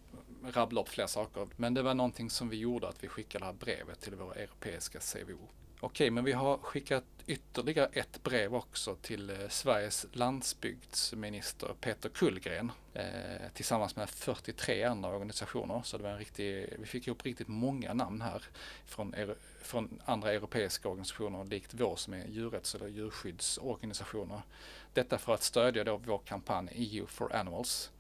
[0.45, 3.47] rabbla upp fler saker, men det var någonting som vi gjorde att vi skickade det
[3.47, 5.49] här brevet till våra europeiska CVO.
[5.85, 12.73] Okej, men vi har skickat ytterligare ett brev också till eh, Sveriges landsbygdsminister Peter Kullgren
[12.95, 13.05] eh,
[13.55, 15.83] tillsammans med 43 andra organisationer.
[15.85, 18.43] Så det var en riktig, vi fick ihop riktigt många namn här
[18.87, 19.15] från,
[19.63, 24.43] från andra europeiska organisationer likt vår som är djurrätts eller djurskyddsorganisationer.
[24.93, 27.91] Detta för att stödja då vår kampanj EU for Animals.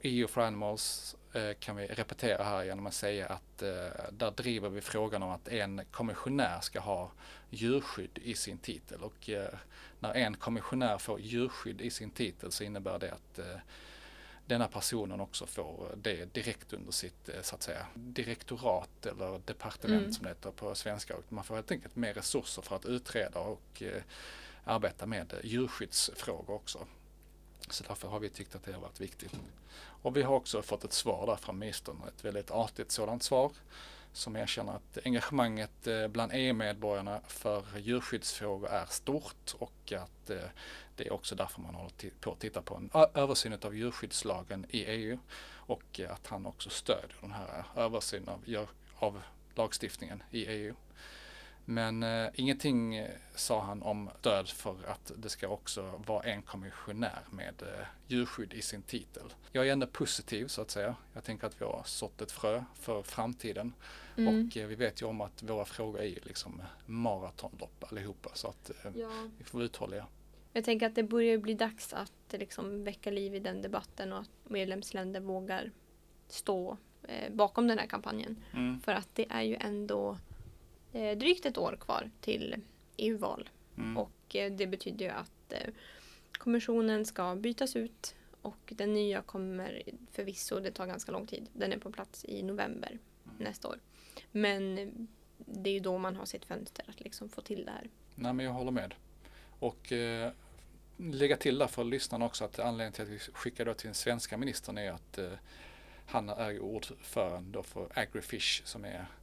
[0.00, 1.16] EU for Animals
[1.58, 5.48] kan vi repetera här genom att säga att eh, där driver vi frågan om att
[5.48, 7.12] en kommissionär ska ha
[7.50, 9.48] djurskydd i sin titel och eh,
[10.00, 13.40] när en kommissionär får djurskydd i sin titel så innebär det att
[14.46, 20.12] denna personen också får det direkt under sitt så att säga direktorat eller departement mm.
[20.12, 21.14] som det heter på svenska.
[21.28, 23.82] Man får helt enkelt mer resurser för att utreda och
[24.64, 26.86] arbeta med djurskyddsfrågor också.
[27.70, 29.32] Så därför har vi tyckt att det har varit viktigt.
[29.76, 33.52] Och vi har också fått ett svar där från ministern, ett väldigt artigt sådant svar
[34.12, 40.48] som erkänner att engagemanget eh, bland EU-medborgarna för djurskyddsfrågor är stort och att eh,
[40.96, 44.84] det är också därför man håller på att titta på en översyn av djurskyddslagen i
[44.84, 45.18] EU
[45.50, 49.22] och eh, att han också stödjer den här översynen av, av
[49.54, 50.74] lagstiftningen i EU.
[51.64, 56.42] Men eh, ingenting eh, sa han om stöd för att det ska också vara en
[56.42, 59.22] kommissionär med eh, djurskydd i sin titel.
[59.52, 60.96] Jag är ändå positiv så att säga.
[61.12, 63.72] Jag tänker att vi har sått ett frö för framtiden.
[64.16, 64.46] Mm.
[64.46, 68.70] Och eh, vi vet ju om att våra frågor är liksom maratonlopp allihopa så att
[68.70, 69.28] eh, ja.
[69.38, 70.06] vi får vara uthålliga.
[70.52, 74.18] Jag tänker att det börjar bli dags att liksom väcka liv i den debatten och
[74.18, 75.70] att medlemsländer vågar
[76.28, 78.36] stå eh, bakom den här kampanjen.
[78.52, 78.80] Mm.
[78.80, 80.18] För att det är ju ändå
[80.92, 82.56] eh, drygt ett år kvar till
[82.96, 83.48] EU-val.
[83.76, 83.96] Mm.
[83.96, 85.70] Och eh, det betyder ju att eh,
[86.32, 91.48] kommissionen ska bytas ut och den nya kommer förvisso, det tar ganska lång tid.
[91.52, 93.36] Den är på plats i november mm.
[93.38, 93.78] nästa år.
[94.30, 94.76] Men
[95.36, 97.90] det är ju då man har sitt fönster att liksom få till det här.
[98.14, 98.94] Nej men jag håller med.
[99.58, 100.32] Och eh,
[100.96, 103.94] lägga till där för lyssnarna också att anledningen till att vi skickar då till den
[103.94, 105.32] svenska ministern är att eh,
[106.06, 109.21] han är ordförande för Agrifish som är Eh,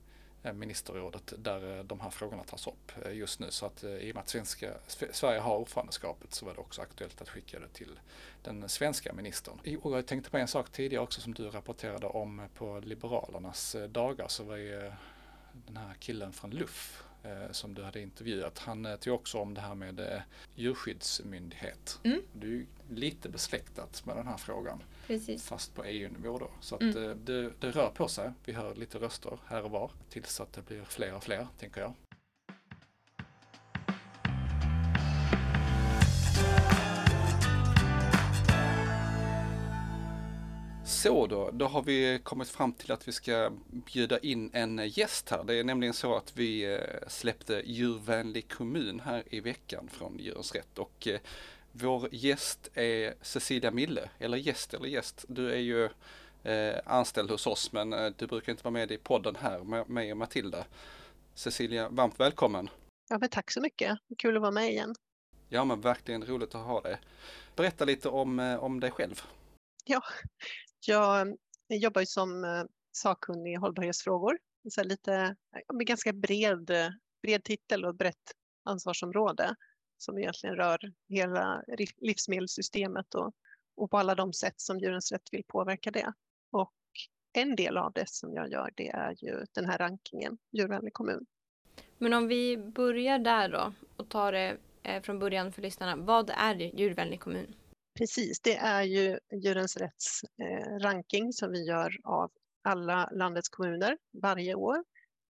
[0.54, 3.48] ministerrådet där eh, de här frågorna tas upp eh, just nu.
[3.50, 4.74] Så att i och med att svenska,
[5.12, 8.00] Sverige har ordförandeskapet så var det också aktuellt att skicka det till
[8.44, 9.60] den svenska ministern.
[9.82, 14.28] Och jag tänkte på en sak tidigare också som du rapporterade om på Liberalernas dagar
[14.28, 14.92] så var ju
[15.52, 18.60] den här killen från LUF eh, som du hade intervjuat.
[18.60, 20.22] Han eh, tog också om det här med eh,
[20.56, 22.00] djurskyddsmyndighet.
[22.04, 22.22] Mm.
[22.34, 24.84] Det är lite besläktat med den här frågan.
[25.10, 25.48] Precis.
[25.48, 26.50] Fast på EU-nivå då.
[26.62, 27.04] Så att mm.
[27.04, 28.32] eh, det, det rör på sig.
[28.46, 31.82] Vi hör lite röster här och var tills att det blir fler och fler, tänker
[31.82, 31.94] jag.
[40.86, 45.30] Så då, då har vi kommit fram till att vi ska bjuda in en gäst
[45.30, 45.44] här.
[45.44, 50.56] Det är nämligen så att vi eh, släppte Djurvänlig kommun här i veckan från Djurens
[50.56, 51.20] Rätt och eh,
[51.82, 55.26] vår gäst är Cecilia Mille, eller gäst eller gäst.
[55.28, 55.90] Du är ju
[56.44, 59.90] eh, anställd hos oss men eh, du brukar inte vara med i podden här med
[59.90, 60.66] mig och Matilda.
[61.34, 62.70] Cecilia, varmt välkommen!
[63.10, 64.96] Ja men tack så mycket, kul att vara med igen.
[65.50, 67.00] Ja men verkligen roligt att ha dig.
[67.56, 69.22] Berätta lite om, om dig själv.
[69.86, 70.02] Ja,
[70.86, 71.36] jag
[71.70, 74.38] jobbar ju som eh, sakkunnig i hållbarhetsfrågor.
[74.70, 75.36] Så lite,
[75.74, 76.72] med ganska bred,
[77.22, 78.32] bred titel och brett
[78.64, 79.56] ansvarsområde
[80.02, 81.64] som egentligen rör hela
[82.02, 83.34] livsmedelssystemet och,
[83.76, 86.14] och på alla de sätt som Djurens Rätt vill påverka det.
[86.52, 86.74] Och
[87.34, 91.26] en del av det som jag gör det är ju den här rankingen, Djurvänlig kommun.
[91.98, 95.96] Men om vi börjar där då och tar det eh, från början för lyssnarna.
[95.96, 97.56] Vad är Djurvänlig kommun?
[97.98, 102.32] Precis, det är ju Djurens Rätts eh, ranking som vi gör av
[102.64, 104.84] alla landets kommuner varje år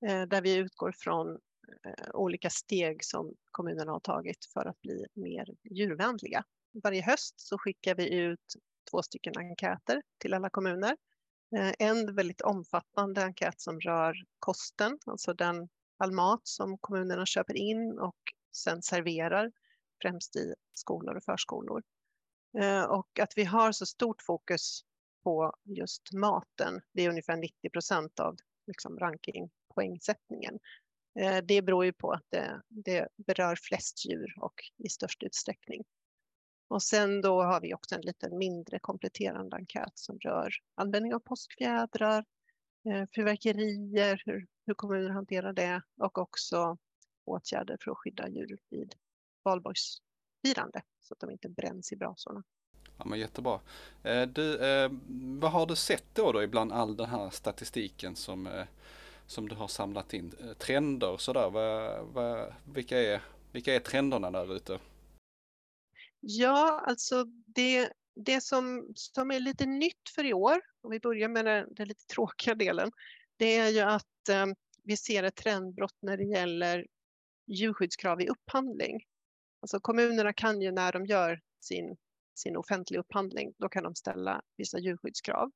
[0.07, 1.39] eh, där vi utgår från
[1.85, 6.45] Eh, olika steg som kommunerna har tagit för att bli mer djurvänliga.
[6.83, 8.55] Varje höst så skickar vi ut
[8.91, 10.97] två stycken enkäter till alla kommuner.
[11.57, 17.57] Eh, en väldigt omfattande enkät som rör kosten, alltså den all mat som kommunerna köper
[17.57, 18.19] in och
[18.55, 19.53] sen serverar,
[20.03, 21.83] främst i skolor och förskolor.
[22.59, 24.85] Eh, och att vi har så stort fokus
[25.23, 30.59] på just maten, det är ungefär 90 procent av liksom rankingpoängsättningen.
[31.19, 35.85] Eh, det beror ju på att det, det, berör flest djur och i störst utsträckning.
[36.69, 41.19] Och sen då har vi också en lite mindre kompletterande enkät som rör användning av
[41.19, 42.25] påskfjädrar,
[42.89, 46.77] eh, fyrverkerier, hur, hur kommuner hanterar det och också
[47.25, 48.95] åtgärder för att skydda djur vid
[49.45, 52.43] valborgsfirande så att de inte bränns i brasorna.
[52.99, 53.61] Ja men jättebra.
[54.03, 54.59] Eh, du,
[55.41, 58.65] vad har du sett då, då ibland all den här statistiken som,
[59.29, 60.33] som du har samlat in?
[60.41, 64.79] Eh, trender och sådär, vad, vad, vilka, är, vilka är trenderna där ute?
[66.21, 71.29] Ja, alltså det, det som, som är lite nytt för i år, om vi börjar
[71.29, 72.91] med den, den lite tråkiga delen,
[73.37, 74.47] det är ju att eh,
[74.83, 76.87] vi ser ett trendbrott när det gäller
[77.47, 79.01] djurskyddskrav i upphandling.
[79.61, 81.97] Alltså kommunerna kan ju när de gör sin,
[82.35, 85.51] sin offentliga upphandling, då kan de ställa vissa djurskyddskrav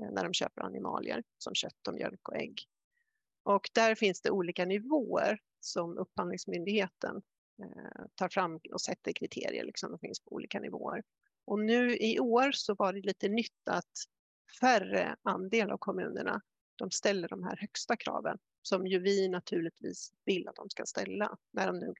[0.00, 2.69] eh, när de köper animalier som kött och mjölk och ägg.
[3.42, 7.22] Och där finns det olika nivåer som Upphandlingsmyndigheten
[7.62, 9.64] eh, tar fram och sätter kriterier.
[9.64, 11.02] Liksom, de finns på olika nivåer.
[11.44, 13.92] Och nu i år så var det lite nytt att
[14.60, 16.42] färre andel av kommunerna
[16.76, 21.36] de ställer de här högsta kraven som ju vi naturligtvis vill att de ska ställa.
[21.52, 21.94] När de nu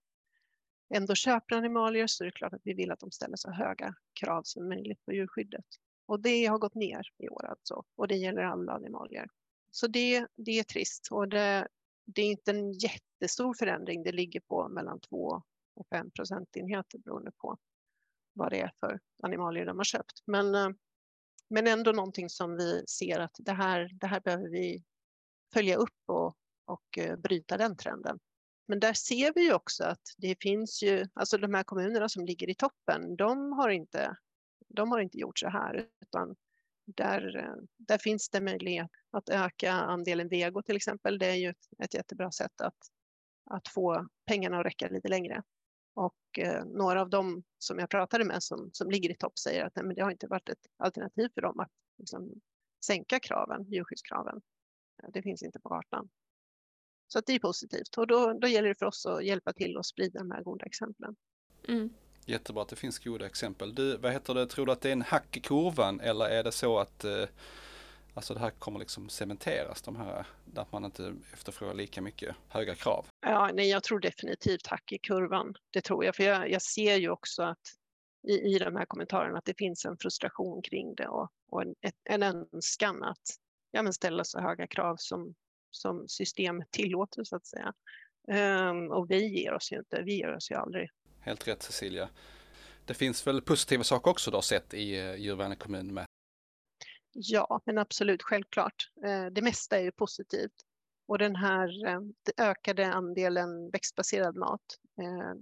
[0.95, 3.95] ändå köper animalier så är det klart att vi vill att de ställer så höga
[4.21, 5.65] krav som möjligt på djurskyddet.
[6.07, 9.29] Och det har gått ner i år alltså och det gäller alla animalier.
[9.71, 11.69] Så det, det är trist och det,
[12.05, 14.03] det är inte en jättestor förändring.
[14.03, 15.43] Det ligger på mellan 2
[15.75, 17.59] och 5 procentenheter beroende på
[18.33, 20.23] vad det är för animalier de har köpt.
[20.27, 20.69] Men, eh,
[21.51, 24.85] men ändå någonting som vi ser att det här, det här behöver vi
[25.53, 28.19] följa upp och, och eh, bryta den trenden.
[28.69, 32.25] Men där ser vi ju också att det finns ju, alltså de här kommunerna som
[32.25, 34.17] ligger i toppen, de har inte,
[34.69, 36.37] de har inte gjort så här, utan
[36.97, 41.19] där, eh, där finns det möjlighet att öka andelen vego till exempel.
[41.19, 42.79] Det är ju ett, ett jättebra sätt att,
[43.51, 45.43] att få pengarna att räcka lite längre.
[45.95, 49.65] Och eh, några av dem som jag pratade med som, som ligger i topp säger
[49.65, 52.41] att nej, men det har inte varit ett alternativ för dem att liksom,
[52.85, 54.41] sänka kraven, djurskyddskraven.
[55.09, 56.09] Det finns inte på kartan.
[57.09, 59.87] Så det är positivt och då, då gäller det för oss att hjälpa till och
[59.87, 61.17] sprida de här goda exemplen.
[61.69, 61.91] Mm.
[62.31, 63.75] Jättebra att det finns goda exempel.
[63.75, 66.45] Du, vad heter det, tror du att det är en hack i kurvan eller är
[66.45, 67.25] det så att eh,
[68.15, 70.27] alltså det här kommer liksom cementeras, de här,
[70.57, 73.07] att man inte efterfrågar lika mycket höga krav?
[73.27, 75.55] Ja, nej, jag tror definitivt hack i kurvan.
[75.71, 77.75] Det tror jag, för jag, jag ser ju också att
[78.29, 81.75] i, i de här kommentarerna att det finns en frustration kring det och, och en,
[82.05, 83.29] en önskan att
[83.71, 85.35] ja, men ställa så höga krav som,
[85.71, 87.73] som systemet tillåter så att säga.
[88.29, 90.89] Um, och vi ger oss ju inte, vi ger oss ju aldrig.
[91.21, 92.09] Helt rätt Cecilia.
[92.85, 96.07] Det finns väl positiva saker också du har sett i eh, djurvänlig kommun med?
[97.13, 98.91] Ja, men absolut, självklart.
[99.05, 100.53] Eh, det mesta är ju positivt.
[101.07, 102.01] Och den här eh,
[102.37, 104.61] ökade andelen växtbaserad mat,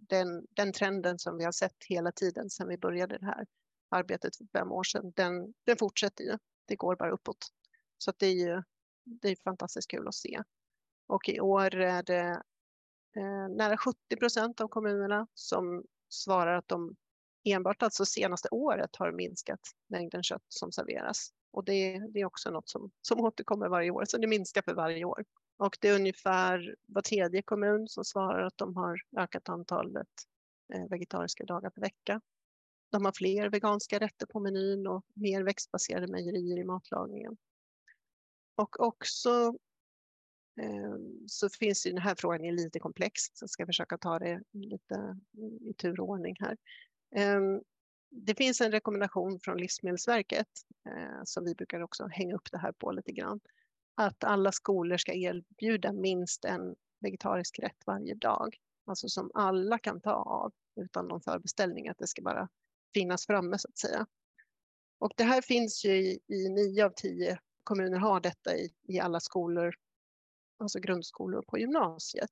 [0.01, 3.47] den, den trenden som vi har sett hela tiden sedan vi började det här
[3.91, 6.39] arbetet för fem år sedan, den, den fortsätter ju.
[6.67, 7.47] Det går bara uppåt.
[7.99, 8.63] Så det är ju
[9.05, 10.43] det är fantastiskt kul att se.
[11.07, 12.43] Och i år är det
[13.17, 16.97] Eh, nära 70 procent av kommunerna som svarar att de
[17.45, 21.33] enbart alltså senaste året har minskat mängden kött som serveras.
[21.51, 24.75] Och det, det är också något som, som återkommer varje år, så det minskar för
[24.75, 25.25] varje år.
[25.57, 30.09] Och det är ungefär var tredje kommun som svarar att de har ökat antalet
[30.75, 32.21] eh, vegetariska dagar per vecka.
[32.91, 37.37] De har fler veganska rätter på menyn och mer växtbaserade mejerier i matlagningen.
[38.57, 39.55] Och också
[40.61, 44.19] Ehm, så finns ju den här frågan är lite komplex, så jag ska försöka ta
[44.19, 45.19] det lite
[45.61, 46.57] i tur och ordning här.
[47.15, 47.63] Ehm,
[48.11, 50.49] det finns en rekommendation från Livsmedelsverket
[50.87, 53.41] eh, som vi brukar också hänga upp det här på lite grann.
[53.95, 58.57] Att alla skolor ska erbjuda minst en vegetarisk rätt varje dag.
[58.87, 62.49] Alltså som alla kan ta av utan någon förbeställning, att det ska bara
[62.95, 64.07] finnas framme så att säga.
[64.99, 69.01] Och det här finns ju i, i nio av tio kommuner har detta i, i
[69.01, 69.75] alla skolor,
[70.59, 72.31] alltså grundskolor på gymnasiet.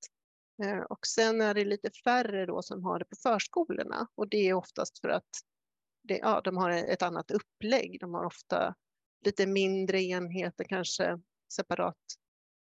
[0.63, 4.49] Eh, och sen är det lite färre då som har det på förskolorna och det
[4.49, 5.31] är oftast för att
[6.03, 8.01] det, ja, de har ett annat upplägg.
[8.01, 8.75] De har ofta
[9.25, 11.21] lite mindre enheter, kanske
[11.53, 11.97] separat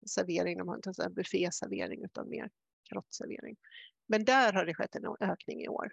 [0.06, 0.58] servering.
[0.58, 2.50] De har inte en bufféservering utan mer
[2.84, 3.58] karottservering.
[4.08, 5.92] Men där har det skett en ökning i år.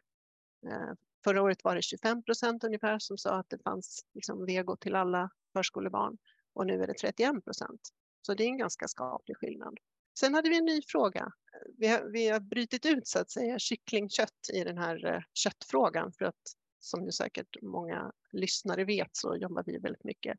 [0.67, 0.93] Eh,
[1.25, 4.95] förra året var det 25 procent ungefär som sa att det fanns liksom vego till
[4.95, 6.19] alla förskolebarn
[6.53, 7.81] och nu är det 31 procent.
[8.27, 9.79] Så det är en ganska skaplig skillnad.
[10.19, 11.33] Sen hade vi en ny fråga.
[11.79, 16.13] Vi har, vi har brutit ut så att säga kycklingkött i den här eh, köttfrågan
[16.13, 16.43] för att
[16.81, 20.39] som ju säkert många lyssnare vet så jobbar vi väldigt mycket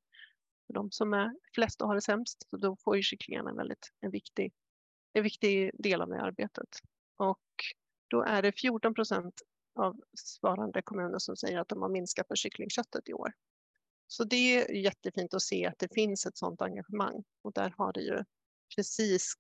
[0.67, 2.47] för de som är flest och har det sämst.
[2.49, 4.53] Så då får ju kycklingarna en väldigt en viktig,
[5.13, 6.69] en viktig del av det arbetet.
[7.17, 7.43] Och
[8.07, 9.41] då är det 14 procent
[9.75, 13.33] av svarande kommuner som säger att de har minskat på kycklingköttet i år.
[14.07, 17.93] Så det är jättefint att se att det finns ett sådant engagemang och där har
[17.93, 18.23] det ju
[18.75, 19.33] precis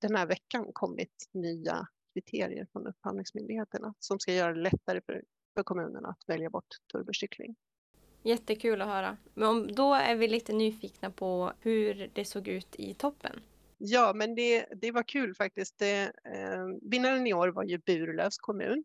[0.00, 5.22] den här veckan kommit nya kriterier från upphandlingsmyndigheterna som ska göra det lättare för,
[5.54, 7.56] för kommunerna att välja bort turbokyckling.
[8.22, 9.16] Jättekul att höra.
[9.34, 13.40] Men då är vi lite nyfikna på hur det såg ut i toppen.
[13.78, 15.78] Ja, men det, det var kul faktiskt.
[15.78, 18.84] Det, eh, vinnaren i år var ju Burlövs kommun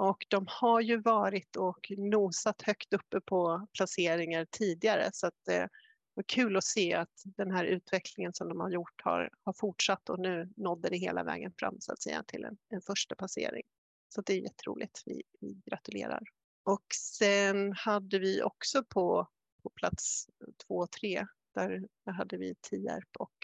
[0.00, 5.54] och de har ju varit och nosat högt uppe på placeringar tidigare så att eh,
[5.54, 5.68] det
[6.14, 10.10] var kul att se att den här utvecklingen som de har gjort har, har fortsatt
[10.10, 13.62] och nu nådde det hela vägen fram så att säga till en, en första passering.
[14.08, 15.02] Så det är jätteroligt.
[15.06, 16.22] Vi, vi gratulerar.
[16.64, 19.28] Och sen hade vi också på,
[19.62, 20.26] på plats
[20.66, 23.34] två och tre, där, där hade vi Tierp och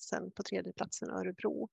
[0.00, 1.68] sen på tredje platsen Örebro.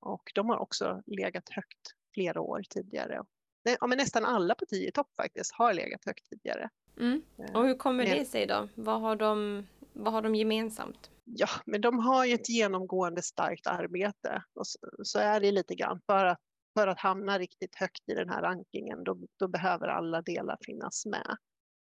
[0.00, 3.22] Och de har också legat högt flera år tidigare
[3.64, 6.68] ja, men nästan alla partier i topp faktiskt har legat högt tidigare.
[7.00, 7.22] Mm.
[7.54, 8.68] Och hur kommer det sig då?
[8.74, 11.10] Vad har de, vad har de gemensamt?
[11.24, 15.74] Ja, men de har ju ett genomgående starkt arbete och så, så är det lite
[15.74, 16.00] grann.
[16.06, 16.38] För att,
[16.78, 21.06] för att hamna riktigt högt i den här rankingen, då, då behöver alla delar finnas
[21.06, 21.36] med.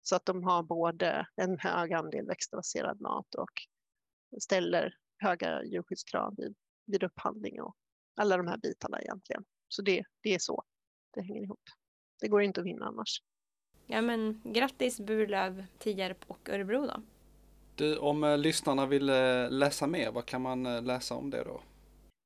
[0.02, 3.50] Så att de har både en hög andel växtbaserad mat och
[4.40, 6.54] ställer höga djurskyddskrav vid,
[6.86, 7.74] vid upphandling och
[8.16, 9.44] alla de här bitarna egentligen.
[9.68, 10.62] Så det, det är så
[11.14, 11.60] det hänger ihop.
[12.20, 13.22] Det går inte att vinna annars.
[13.86, 17.02] Ja men grattis Burlöv, Tierp och Örebro då.
[17.74, 21.44] Du, om eh, lyssnarna vill eh, läsa mer, vad kan man eh, läsa om det
[21.44, 21.60] då?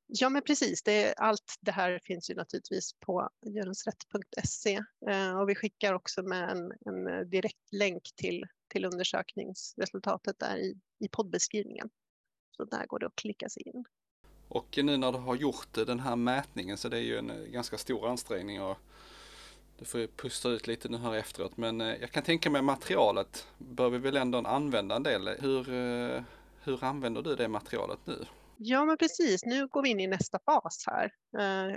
[0.07, 0.83] Ja, men precis.
[0.83, 6.51] Det, allt det här finns ju naturligtvis på djurensrätt.se eh, och vi skickar också med
[6.51, 11.91] en, en direkt länk till, till undersökningsresultatet där i, i poddbeskrivningen.
[12.57, 13.85] Så där går det att klicka sig in.
[14.49, 17.37] Och nu när du har gjort den här mätningen så det är ju en eh,
[17.37, 18.79] ganska stor ansträngning och
[19.79, 22.63] du får ju pusta ut lite nu här efteråt men eh, jag kan tänka mig
[22.63, 25.29] materialet bör vi väl ändå använda en del.
[25.29, 26.23] Hur, eh,
[26.63, 28.25] hur använder du det materialet nu?
[28.57, 29.45] Ja, men precis.
[29.45, 31.13] Nu går vi in i nästa fas här.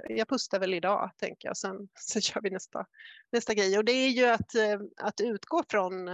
[0.10, 1.58] Jag pustar väl idag, tänker jag.
[1.58, 2.86] Sen, sen kör vi nästa,
[3.32, 3.78] nästa grej.
[3.78, 4.52] Och det är ju att,
[4.98, 6.10] att utgå från,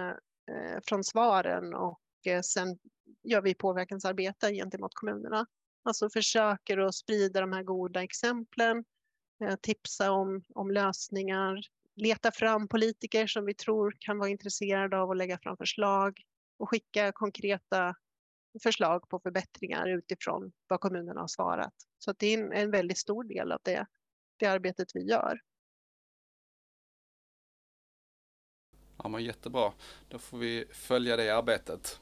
[0.87, 1.99] från svaren och
[2.43, 2.77] sen
[3.23, 5.45] gör vi påverkansarbete gentemot kommunerna.
[5.87, 8.85] Alltså försöker att sprida de här goda exemplen,
[9.43, 11.59] eh, tipsa om, om lösningar,
[11.95, 16.21] leta fram politiker som vi tror kan vara intresserade av att lägga fram förslag
[16.57, 17.95] och skicka konkreta
[18.63, 21.73] förslag på förbättringar utifrån vad kommunerna har svarat.
[21.99, 23.85] Så det är en, en väldigt stor del av det,
[24.37, 25.41] det arbetet vi gör.
[29.03, 29.73] Ja men jättebra.
[30.09, 31.99] Då får vi följa det arbetet.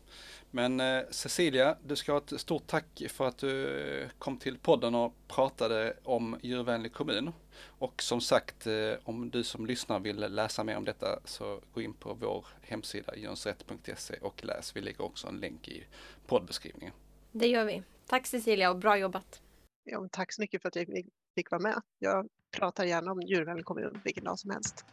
[0.56, 4.96] Men eh, Cecilia, du ska ha ett stort tack för att du kom till podden
[4.96, 7.32] och pratade om djurvänlig kommun.
[7.62, 11.82] Och som sagt, eh, om du som lyssnar vill läsa mer om detta så gå
[11.82, 14.76] in på vår hemsida djurensrätt.se och läs.
[14.76, 15.86] Vi lägger också en länk i
[16.28, 16.94] poddbeskrivningen.
[17.32, 17.84] Det gör vi.
[18.08, 19.42] Tack Cecilia och bra jobbat.
[19.84, 20.88] Ja, tack så mycket för att jag
[21.36, 21.82] fick vara med.
[22.00, 22.28] Jag
[22.58, 24.86] pratar gärna om djurvänlig kommun vilken dag som helst.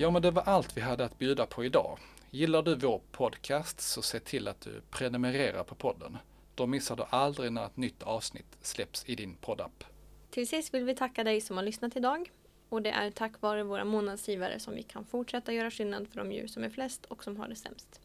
[0.00, 1.98] Ja, men det var allt vi hade att bjuda på idag.
[2.30, 6.16] Gillar du vår podcast så se till att du prenumererar på podden.
[6.54, 9.84] Då missar du aldrig när ett nytt avsnitt släpps i din poddapp.
[10.30, 12.30] Till sist vill vi tacka dig som har lyssnat idag.
[12.68, 16.32] Och det är tack vare våra månadsgivare som vi kan fortsätta göra skillnad för de
[16.32, 18.00] djur som är flest och som har det sämst.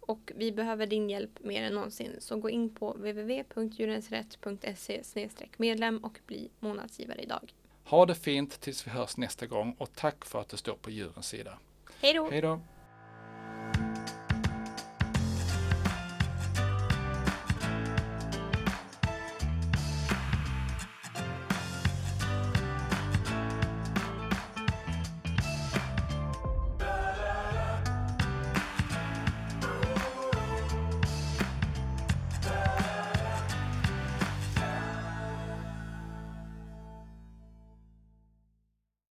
[0.00, 6.18] Och vi behöver din hjälp mer än någonsin så gå in på www.djurensrätt.se medlem och
[6.26, 7.52] bli månadsgivare idag.
[7.92, 10.90] Ha det fint tills vi hörs nästa gång och tack för att du står på
[10.90, 11.58] djurens sida.
[12.00, 12.30] Hej då!
[12.30, 12.60] Hej då!